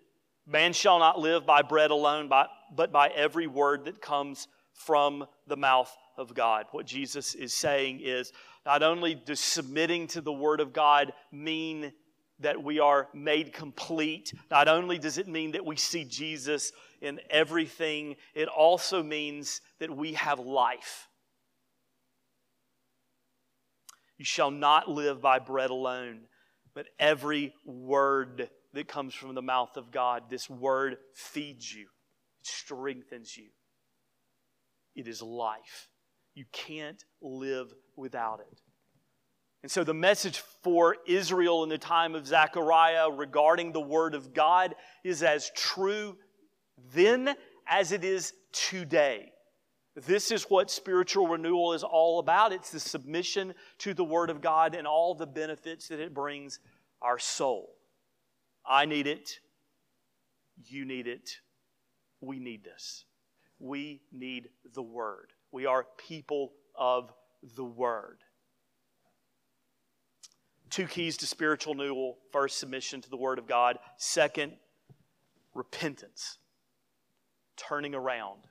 Man 0.46 0.72
shall 0.72 0.98
not 0.98 1.18
live 1.18 1.46
by 1.46 1.62
bread 1.62 1.90
alone, 1.90 2.28
but 2.28 2.92
by 2.92 3.08
every 3.08 3.46
word 3.46 3.84
that 3.84 4.00
comes 4.00 4.48
from 4.72 5.24
the 5.46 5.56
mouth 5.56 5.94
of 6.16 6.34
God. 6.34 6.66
What 6.72 6.86
Jesus 6.86 7.34
is 7.34 7.54
saying 7.54 8.00
is 8.02 8.32
not 8.64 8.82
only 8.82 9.14
does 9.14 9.40
submitting 9.40 10.06
to 10.08 10.20
the 10.20 10.32
Word 10.32 10.60
of 10.60 10.72
God 10.72 11.12
mean 11.30 11.92
that 12.40 12.62
we 12.62 12.80
are 12.80 13.08
made 13.14 13.52
complete, 13.52 14.32
not 14.50 14.68
only 14.68 14.98
does 14.98 15.18
it 15.18 15.28
mean 15.28 15.52
that 15.52 15.64
we 15.64 15.76
see 15.76 16.04
Jesus 16.04 16.72
in 17.00 17.20
everything, 17.30 18.16
it 18.34 18.48
also 18.48 19.02
means 19.02 19.60
that 19.78 19.94
we 19.94 20.14
have 20.14 20.38
life. 20.38 21.08
You 24.18 24.24
shall 24.24 24.50
not 24.50 24.88
live 24.88 25.20
by 25.20 25.38
bread 25.38 25.70
alone, 25.70 26.20
but 26.74 26.86
every 26.98 27.54
word 27.64 28.48
that 28.74 28.88
comes 28.88 29.14
from 29.14 29.34
the 29.34 29.42
mouth 29.42 29.76
of 29.76 29.90
God. 29.90 30.24
This 30.30 30.48
word 30.48 30.96
feeds 31.14 31.72
you, 31.72 31.82
it 32.40 32.46
strengthens 32.46 33.36
you. 33.36 33.48
It 34.94 35.08
is 35.08 35.22
life. 35.22 35.88
You 36.34 36.44
can't 36.52 37.02
live 37.20 37.72
without 37.96 38.40
it. 38.40 38.60
And 39.62 39.70
so, 39.70 39.84
the 39.84 39.94
message 39.94 40.38
for 40.62 40.96
Israel 41.06 41.62
in 41.62 41.68
the 41.68 41.78
time 41.78 42.14
of 42.14 42.26
Zechariah 42.26 43.10
regarding 43.10 43.72
the 43.72 43.80
Word 43.80 44.14
of 44.14 44.34
God 44.34 44.74
is 45.04 45.22
as 45.22 45.50
true 45.54 46.16
then 46.92 47.36
as 47.66 47.92
it 47.92 48.02
is 48.02 48.32
today. 48.52 49.31
This 49.94 50.30
is 50.30 50.44
what 50.44 50.70
spiritual 50.70 51.28
renewal 51.28 51.74
is 51.74 51.82
all 51.82 52.18
about. 52.18 52.52
It's 52.52 52.70
the 52.70 52.80
submission 52.80 53.54
to 53.78 53.92
the 53.92 54.04
Word 54.04 54.30
of 54.30 54.40
God 54.40 54.74
and 54.74 54.86
all 54.86 55.14
the 55.14 55.26
benefits 55.26 55.88
that 55.88 56.00
it 56.00 56.14
brings 56.14 56.60
our 57.02 57.18
soul. 57.18 57.76
I 58.64 58.86
need 58.86 59.06
it. 59.06 59.38
You 60.64 60.84
need 60.84 61.06
it. 61.06 61.38
We 62.20 62.38
need 62.38 62.64
this. 62.64 63.04
We 63.58 64.00
need 64.12 64.48
the 64.74 64.82
Word. 64.82 65.32
We 65.50 65.66
are 65.66 65.86
people 65.98 66.52
of 66.74 67.12
the 67.56 67.64
Word. 67.64 68.18
Two 70.70 70.86
keys 70.86 71.18
to 71.18 71.26
spiritual 71.26 71.74
renewal 71.74 72.16
first, 72.32 72.58
submission 72.58 73.02
to 73.02 73.10
the 73.10 73.16
Word 73.18 73.38
of 73.38 73.46
God. 73.46 73.78
Second, 73.98 74.54
repentance, 75.54 76.38
turning 77.56 77.94
around, 77.94 78.46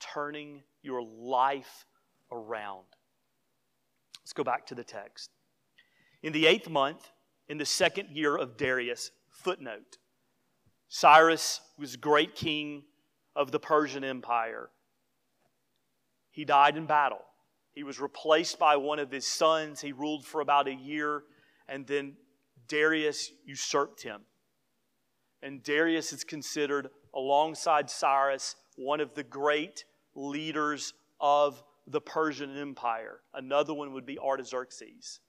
turning 0.00 0.62
your 0.82 1.02
life 1.02 1.86
around. 2.32 2.86
Let's 4.22 4.32
go 4.32 4.44
back 4.44 4.66
to 4.66 4.74
the 4.74 4.84
text. 4.84 5.30
In 6.22 6.32
the 6.32 6.46
eighth 6.46 6.68
month, 6.68 7.10
in 7.48 7.58
the 7.58 7.66
second 7.66 8.10
year 8.10 8.36
of 8.36 8.56
Darius, 8.56 9.10
footnote 9.30 9.98
Cyrus 10.88 11.60
was 11.78 11.94
great 11.96 12.34
king 12.34 12.82
of 13.36 13.52
the 13.52 13.60
Persian 13.60 14.02
Empire. 14.02 14.70
He 16.30 16.44
died 16.44 16.76
in 16.76 16.86
battle. 16.86 17.24
He 17.72 17.84
was 17.84 18.00
replaced 18.00 18.58
by 18.58 18.76
one 18.76 18.98
of 18.98 19.10
his 19.10 19.26
sons. 19.26 19.80
He 19.80 19.92
ruled 19.92 20.26
for 20.26 20.40
about 20.40 20.66
a 20.66 20.74
year, 20.74 21.22
and 21.68 21.86
then 21.86 22.16
Darius 22.66 23.30
usurped 23.44 24.02
him. 24.02 24.22
And 25.42 25.62
Darius 25.62 26.12
is 26.12 26.24
considered, 26.24 26.90
alongside 27.14 27.88
Cyrus, 27.88 28.56
one 28.76 29.00
of 29.00 29.14
the 29.14 29.22
great 29.22 29.84
leaders 30.14 30.94
of 31.20 31.62
the 31.86 32.00
Persian 32.00 32.56
Empire. 32.56 33.20
Another 33.34 33.74
one 33.74 33.92
would 33.92 34.06
be 34.06 34.18
Artaxerxes. 34.18 35.20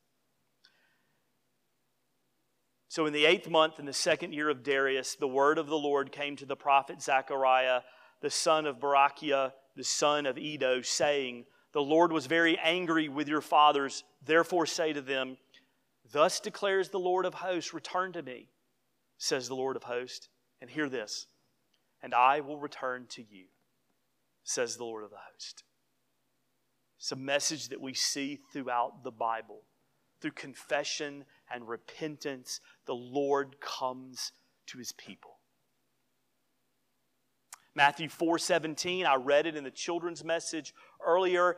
So, 2.88 3.06
in 3.06 3.14
the 3.14 3.26
eighth 3.26 3.50
month, 3.50 3.80
in 3.80 3.86
the 3.86 3.94
second 3.94 4.34
year 4.34 4.50
of 4.50 4.64
Darius, 4.64 5.16
the 5.16 5.28
word 5.28 5.58
of 5.58 5.68
the 5.68 5.78
Lord 5.78 6.12
came 6.12 6.36
to 6.36 6.46
the 6.46 6.58
prophet 6.58 7.02
Zechariah, 7.02 7.82
the 8.20 8.30
son 8.30 8.66
of 8.66 8.80
Berechiah, 8.80 9.54
the 9.78 9.84
son 9.84 10.26
of 10.26 10.38
Iddo, 10.38 10.82
saying, 10.82 11.46
The 11.72 11.82
Lord 11.82 12.12
was 12.12 12.26
very 12.26 12.58
angry 12.60 13.08
with 13.08 13.30
your 13.30 13.40
fathers. 13.40 14.04
Therefore, 14.26 14.66
say 14.66 14.92
to 14.92 15.02
them, 15.02 15.38
Thus 16.12 16.42
declares 16.42 16.90
the 16.90 17.00
Lord 17.00 17.26
of 17.26 17.36
hosts, 17.36 17.74
Return 17.74 18.12
to 18.12 18.22
me, 18.22 18.50
says 19.18 19.48
the 19.48 19.56
Lord 19.56 19.78
of 19.78 19.84
hosts. 19.84 20.28
And 20.60 20.70
hear 20.70 20.90
this, 20.90 21.28
and 22.04 22.14
I 22.14 22.42
will 22.42 22.60
return 22.60 23.06
to 23.12 23.24
you, 23.24 23.46
says 24.52 24.78
the 24.78 24.84
Lord 24.84 25.04
of 25.04 25.10
the 25.10 25.18
host. 25.34 25.64
It's 26.98 27.12
a 27.12 27.16
message 27.16 27.70
that 27.70 27.82
we 27.82 27.94
see 27.94 28.40
throughout 28.54 29.04
the 29.04 29.12
Bible. 29.12 29.64
through 30.22 30.32
confession 30.32 31.26
and 31.52 31.68
repentance, 31.68 32.62
the 32.86 32.96
Lord 32.96 33.60
comes 33.60 34.32
to 34.68 34.78
his 34.78 34.92
people. 34.94 35.40
Matthew 37.74 38.08
4:17, 38.08 39.06
I 39.06 39.16
read 39.16 39.48
it 39.48 39.56
in 39.56 39.64
the 39.64 39.72
children's 39.72 40.24
message 40.24 40.74
earlier. 41.04 41.58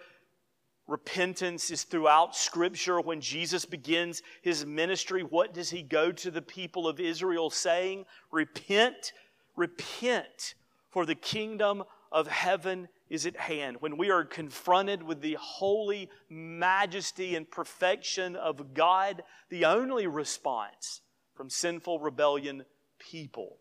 Repentance 0.88 1.72
is 1.72 1.84
throughout 1.84 2.36
Scripture. 2.36 3.02
When 3.02 3.22
Jesus 3.22 3.66
begins 3.66 4.22
his 4.42 4.66
ministry, 4.66 5.24
what 5.24 5.54
does 5.54 5.70
he 5.70 5.82
go 5.82 6.12
to 6.12 6.30
the 6.30 6.42
people 6.42 6.88
of 6.88 7.00
Israel 7.00 7.50
saying? 7.50 8.06
Repent, 8.32 9.14
repent, 9.56 10.56
for 10.90 11.06
the 11.06 11.16
kingdom 11.16 11.84
of 12.14 12.28
heaven 12.28 12.88
is 13.10 13.26
at 13.26 13.36
hand. 13.36 13.78
When 13.82 13.98
we 13.98 14.10
are 14.10 14.24
confronted 14.24 15.04
with 15.04 15.20
the 15.20 15.38
holy 15.40 16.10
majesty 16.30 17.36
and 17.36 17.50
perfection 17.50 18.38
of 18.38 18.74
God, 18.74 19.24
the 19.50 19.66
only 19.66 20.08
response 20.08 21.02
from 21.36 21.50
sinful 21.50 22.00
rebellion 22.00 22.64
people 23.00 23.58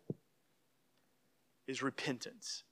is 1.67 1.83
repentance 1.83 2.63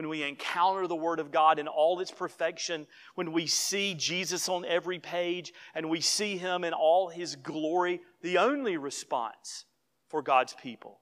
when 0.00 0.08
we 0.08 0.22
encounter 0.22 0.86
the 0.86 0.96
Word 0.96 1.20
of 1.20 1.30
God 1.30 1.58
in 1.58 1.68
all 1.68 2.00
its 2.00 2.10
perfection, 2.10 2.86
when 3.16 3.32
we 3.32 3.46
see 3.46 3.94
Jesus 3.94 4.48
on 4.48 4.64
every 4.64 4.98
page 4.98 5.52
and 5.74 5.90
we 5.90 6.00
see 6.00 6.36
Him 6.36 6.64
in 6.64 6.72
all 6.72 7.08
His 7.08 7.36
glory, 7.36 8.00
the 8.22 8.38
only 8.38 8.76
response 8.76 9.66
for 10.08 10.22
God's 10.22 10.54
people 10.54 11.00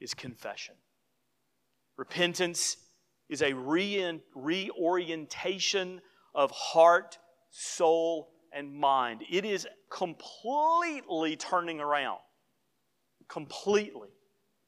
is 0.00 0.12
confession. 0.12 0.74
Repentance 1.96 2.76
is 3.32 3.42
a 3.42 3.54
reorientation 3.54 6.00
of 6.34 6.50
heart, 6.50 7.18
soul, 7.50 8.30
and 8.52 8.74
mind. 8.74 9.22
It 9.30 9.46
is 9.46 9.66
completely 9.90 11.36
turning 11.36 11.80
around, 11.80 12.18
completely, 13.28 14.10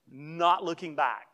not 0.09 0.65
looking 0.65 0.97
back. 0.97 1.27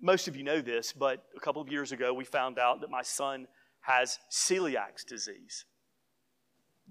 most 0.00 0.28
of 0.28 0.36
you 0.36 0.44
know 0.44 0.60
this, 0.60 0.92
but 0.92 1.24
a 1.36 1.40
couple 1.40 1.60
of 1.60 1.68
years 1.68 1.92
ago 1.92 2.14
we 2.14 2.24
found 2.24 2.58
out 2.58 2.80
that 2.80 2.90
my 2.90 3.02
son 3.02 3.46
has 3.80 4.18
celiac 4.30 5.04
disease. 5.06 5.64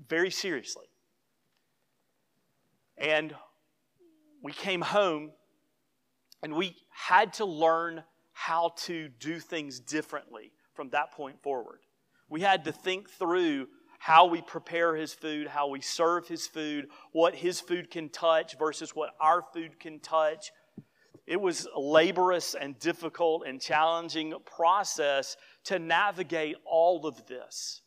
Very 0.09 0.29
seriously. 0.29 0.87
And 2.97 3.33
we 4.43 4.51
came 4.51 4.81
home 4.81 5.31
and 6.43 6.53
we 6.53 6.75
had 6.89 7.33
to 7.33 7.45
learn 7.45 8.03
how 8.33 8.73
to 8.77 9.09
do 9.19 9.39
things 9.39 9.79
differently 9.79 10.51
from 10.73 10.89
that 10.91 11.11
point 11.11 11.41
forward. 11.41 11.79
We 12.29 12.41
had 12.41 12.65
to 12.65 12.71
think 12.71 13.09
through 13.09 13.67
how 13.99 14.27
we 14.27 14.41
prepare 14.41 14.95
his 14.95 15.13
food, 15.13 15.47
how 15.47 15.67
we 15.67 15.81
serve 15.81 16.27
his 16.27 16.45
food, 16.45 16.87
what 17.11 17.33
his 17.33 17.59
food 17.59 17.89
can 17.89 18.09
touch 18.09 18.57
versus 18.57 18.95
what 18.95 19.11
our 19.19 19.43
food 19.53 19.79
can 19.79 19.99
touch, 19.99 20.51
it 21.27 21.41
was 21.41 21.67
a 21.75 21.79
laborious 21.79 22.55
and 22.55 22.79
difficult 22.79 23.43
and 23.45 23.59
challenging 23.59 24.33
process 24.45 25.35
to 25.65 25.77
navigate 25.77 26.55
all 26.65 27.05
of 27.05 27.27
this. 27.27 27.81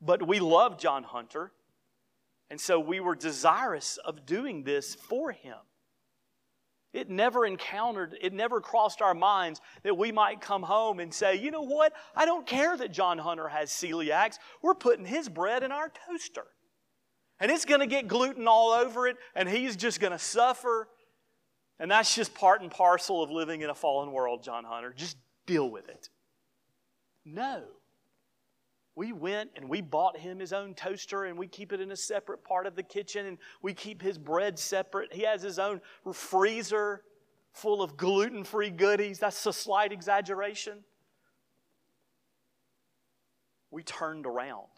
But 0.00 0.26
we 0.26 0.40
loved 0.40 0.80
John 0.80 1.04
Hunter, 1.04 1.52
and 2.50 2.60
so 2.60 2.78
we 2.78 3.00
were 3.00 3.14
desirous 3.14 3.96
of 3.98 4.26
doing 4.26 4.64
this 4.64 4.94
for 4.94 5.32
him. 5.32 5.56
It 6.92 7.10
never 7.10 7.44
encountered, 7.44 8.16
it 8.20 8.32
never 8.32 8.60
crossed 8.60 9.02
our 9.02 9.14
minds 9.14 9.60
that 9.82 9.98
we 9.98 10.12
might 10.12 10.40
come 10.40 10.62
home 10.62 11.00
and 11.00 11.12
say, 11.12 11.34
you 11.34 11.50
know 11.50 11.62
what? 11.62 11.92
I 12.14 12.24
don't 12.24 12.46
care 12.46 12.76
that 12.76 12.92
John 12.92 13.18
Hunter 13.18 13.48
has 13.48 13.70
celiacs. 13.70 14.38
We're 14.62 14.74
putting 14.74 15.04
his 15.04 15.28
bread 15.28 15.64
in 15.64 15.72
our 15.72 15.90
toaster. 16.06 16.46
And 17.40 17.50
it's 17.50 17.64
going 17.64 17.80
to 17.80 17.86
get 17.86 18.06
gluten 18.06 18.46
all 18.46 18.70
over 18.70 19.08
it, 19.08 19.16
and 19.34 19.48
he's 19.48 19.74
just 19.74 19.98
going 19.98 20.12
to 20.12 20.20
suffer. 20.20 20.88
And 21.80 21.90
that's 21.90 22.14
just 22.14 22.32
part 22.32 22.62
and 22.62 22.70
parcel 22.70 23.24
of 23.24 23.30
living 23.30 23.62
in 23.62 23.70
a 23.70 23.74
fallen 23.74 24.12
world, 24.12 24.44
John 24.44 24.62
Hunter. 24.62 24.94
Just 24.96 25.16
deal 25.46 25.68
with 25.68 25.88
it. 25.88 26.08
No. 27.24 27.64
We 28.96 29.12
went 29.12 29.50
and 29.56 29.68
we 29.68 29.80
bought 29.80 30.16
him 30.16 30.38
his 30.38 30.52
own 30.52 30.74
toaster 30.74 31.24
and 31.24 31.36
we 31.36 31.48
keep 31.48 31.72
it 31.72 31.80
in 31.80 31.90
a 31.90 31.96
separate 31.96 32.44
part 32.44 32.66
of 32.66 32.76
the 32.76 32.82
kitchen 32.82 33.26
and 33.26 33.38
we 33.60 33.74
keep 33.74 34.00
his 34.00 34.18
bread 34.18 34.58
separate. 34.58 35.12
He 35.12 35.22
has 35.22 35.42
his 35.42 35.58
own 35.58 35.80
freezer 36.12 37.02
full 37.52 37.82
of 37.82 37.96
gluten 37.96 38.44
free 38.44 38.70
goodies. 38.70 39.18
That's 39.18 39.44
a 39.46 39.52
slight 39.52 39.92
exaggeration. 39.92 40.84
We 43.70 43.82
turned 43.82 44.26
around, 44.26 44.68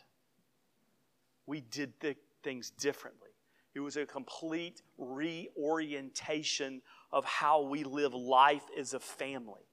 we 1.45 1.61
did 1.61 2.01
th- 2.01 2.17
things 2.43 2.71
differently. 2.71 3.29
It 3.75 3.81
was 3.81 3.99
a 3.99 4.07
complete 4.07 4.81
reorientation 4.97 6.81
of 7.13 7.27
how 7.27 7.61
we 7.61 7.85
live 7.85 8.15
life 8.15 8.65
as 8.79 8.95
a 8.95 9.01
family. 9.01 9.67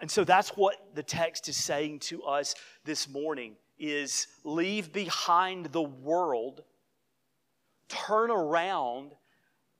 And 0.00 0.10
so 0.10 0.24
that's 0.24 0.50
what 0.50 0.76
the 0.94 1.02
text 1.02 1.48
is 1.48 1.56
saying 1.56 2.00
to 2.00 2.22
us 2.24 2.54
this 2.84 3.08
morning 3.08 3.56
is 3.78 4.26
leave 4.44 4.92
behind 4.92 5.66
the 5.66 5.82
world, 5.82 6.62
turn 7.88 8.30
around 8.30 9.12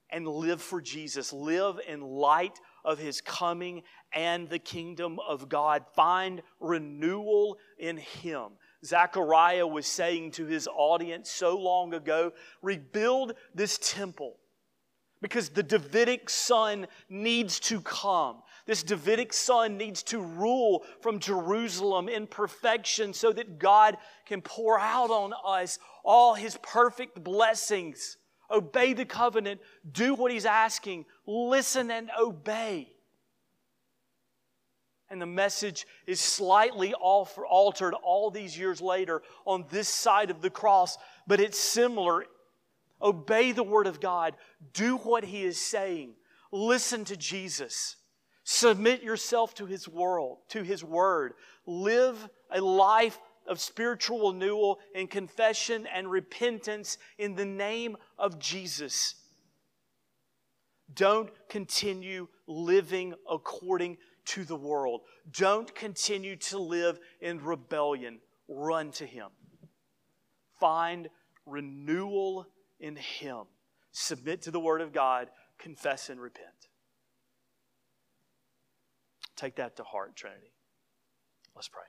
and 0.09 0.27
live 0.27 0.61
for 0.61 0.81
Jesus. 0.81 1.33
Live 1.33 1.79
in 1.87 2.01
light 2.01 2.59
of 2.85 2.97
his 2.97 3.21
coming 3.21 3.83
and 4.13 4.49
the 4.49 4.59
kingdom 4.59 5.19
of 5.27 5.49
God. 5.49 5.83
Find 5.95 6.41
renewal 6.59 7.57
in 7.77 7.97
him. 7.97 8.53
Zechariah 8.85 9.67
was 9.67 9.87
saying 9.87 10.31
to 10.31 10.45
his 10.45 10.67
audience 10.67 11.29
so 11.29 11.57
long 11.57 11.93
ago 11.93 12.31
rebuild 12.61 13.33
this 13.53 13.77
temple 13.79 14.37
because 15.21 15.49
the 15.49 15.63
Davidic 15.63 16.29
son 16.29 16.87
needs 17.09 17.59
to 17.61 17.81
come. 17.81 18.37
This 18.67 18.83
Davidic 18.83 19.33
son 19.33 19.77
needs 19.77 20.03
to 20.03 20.19
rule 20.19 20.83
from 21.01 21.19
Jerusalem 21.19 22.07
in 22.09 22.27
perfection 22.27 23.13
so 23.13 23.31
that 23.31 23.57
God 23.57 23.97
can 24.25 24.41
pour 24.41 24.77
out 24.77 25.09
on 25.09 25.33
us 25.45 25.79
all 26.03 26.35
his 26.35 26.57
perfect 26.61 27.23
blessings. 27.23 28.17
Obey 28.51 28.93
the 28.93 29.05
covenant, 29.05 29.61
do 29.91 30.13
what 30.13 30.31
he's 30.31 30.45
asking, 30.45 31.05
listen 31.25 31.89
and 31.89 32.11
obey. 32.19 32.91
And 35.09 35.21
the 35.21 35.25
message 35.25 35.87
is 36.05 36.19
slightly 36.19 36.93
altered 36.93 37.93
all 37.93 38.29
these 38.29 38.57
years 38.57 38.81
later 38.81 39.21
on 39.45 39.65
this 39.69 39.87
side 39.87 40.29
of 40.29 40.41
the 40.41 40.49
cross, 40.49 40.97
but 41.25 41.39
it's 41.39 41.59
similar. 41.59 42.25
Obey 43.01 43.51
the 43.51 43.63
Word 43.63 43.87
of 43.87 43.99
God, 43.99 44.33
do 44.73 44.97
what 44.97 45.23
He 45.23 45.43
is 45.43 45.59
saying, 45.59 46.15
listen 46.51 47.05
to 47.05 47.15
Jesus, 47.15 47.96
submit 48.49 49.03
yourself 49.03 49.53
to 49.53 49.65
His 49.65 49.89
world, 49.89 50.37
to 50.47 50.63
His 50.63 50.81
Word, 50.81 51.33
live 51.65 52.29
a 52.49 52.61
life 52.61 53.19
of 53.45 53.59
spiritual 53.59 54.31
renewal 54.31 54.79
and 54.95 55.09
confession 55.09 55.85
and 55.93 56.09
repentance 56.09 56.97
in 57.17 57.35
the 57.35 57.43
name 57.43 57.97
of 58.17 58.39
Jesus. 58.39 59.15
Don't 60.93 61.29
continue 61.49 62.29
living 62.47 63.15
according 63.29 63.97
to 64.27 64.45
the 64.45 64.55
world. 64.55 65.01
Don't 65.29 65.75
continue 65.75 66.37
to 66.37 66.57
live 66.57 66.99
in 67.19 67.43
rebellion. 67.43 68.19
Run 68.47 68.91
to 68.91 69.05
Him. 69.05 69.27
Find 70.57 71.09
renewal 71.45 72.47
in 72.79 72.95
Him. 72.95 73.43
Submit 73.91 74.43
to 74.43 74.51
the 74.51 74.59
Word 74.61 74.79
of 74.79 74.93
God. 74.93 75.27
Confess 75.59 76.09
and 76.09 76.21
repent. 76.21 76.69
Take 79.37 79.55
that 79.55 79.77
to 79.77 79.83
heart, 79.83 80.15
Trinity. 80.15 80.51
Let's 81.55 81.69
pray. 81.69 81.83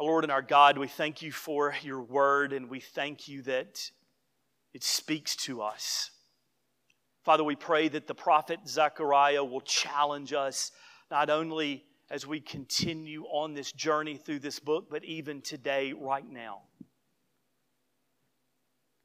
Our 0.00 0.06
Lord 0.06 0.24
and 0.24 0.32
our 0.32 0.42
God, 0.42 0.76
we 0.76 0.88
thank 0.88 1.22
you 1.22 1.30
for 1.30 1.74
your 1.82 2.02
word 2.02 2.52
and 2.52 2.68
we 2.68 2.80
thank 2.80 3.28
you 3.28 3.42
that 3.42 3.90
it 4.72 4.82
speaks 4.82 5.36
to 5.36 5.62
us. 5.62 6.10
Father, 7.22 7.44
we 7.44 7.54
pray 7.54 7.88
that 7.88 8.06
the 8.06 8.14
prophet 8.14 8.60
Zechariah 8.66 9.44
will 9.44 9.60
challenge 9.60 10.32
us 10.32 10.72
not 11.10 11.30
only 11.30 11.84
as 12.10 12.26
we 12.26 12.40
continue 12.40 13.24
on 13.24 13.54
this 13.54 13.72
journey 13.72 14.16
through 14.16 14.40
this 14.40 14.58
book, 14.58 14.88
but 14.90 15.04
even 15.04 15.40
today, 15.40 15.92
right 15.92 16.28
now. 16.28 16.62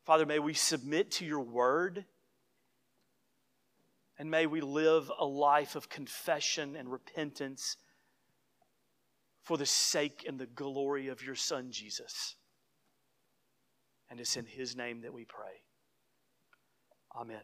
Father, 0.05 0.25
may 0.25 0.39
we 0.39 0.53
submit 0.53 1.11
to 1.11 1.25
your 1.25 1.41
word 1.41 2.05
and 4.19 4.29
may 4.29 4.45
we 4.45 4.59
live 4.59 5.09
a 5.17 5.25
life 5.25 5.77
of 5.77 5.87
confession 5.87 6.75
and 6.75 6.91
repentance 6.91 7.77
for 9.43 9.57
the 9.57 9.65
sake 9.65 10.25
and 10.27 10.37
the 10.37 10.45
glory 10.45 11.07
of 11.07 11.23
your 11.23 11.35
Son, 11.35 11.71
Jesus. 11.71 12.35
And 14.11 14.19
it's 14.19 14.35
in 14.35 14.45
his 14.45 14.75
name 14.75 15.01
that 15.01 15.13
we 15.13 15.23
pray. 15.23 15.63
Amen. 17.15 17.41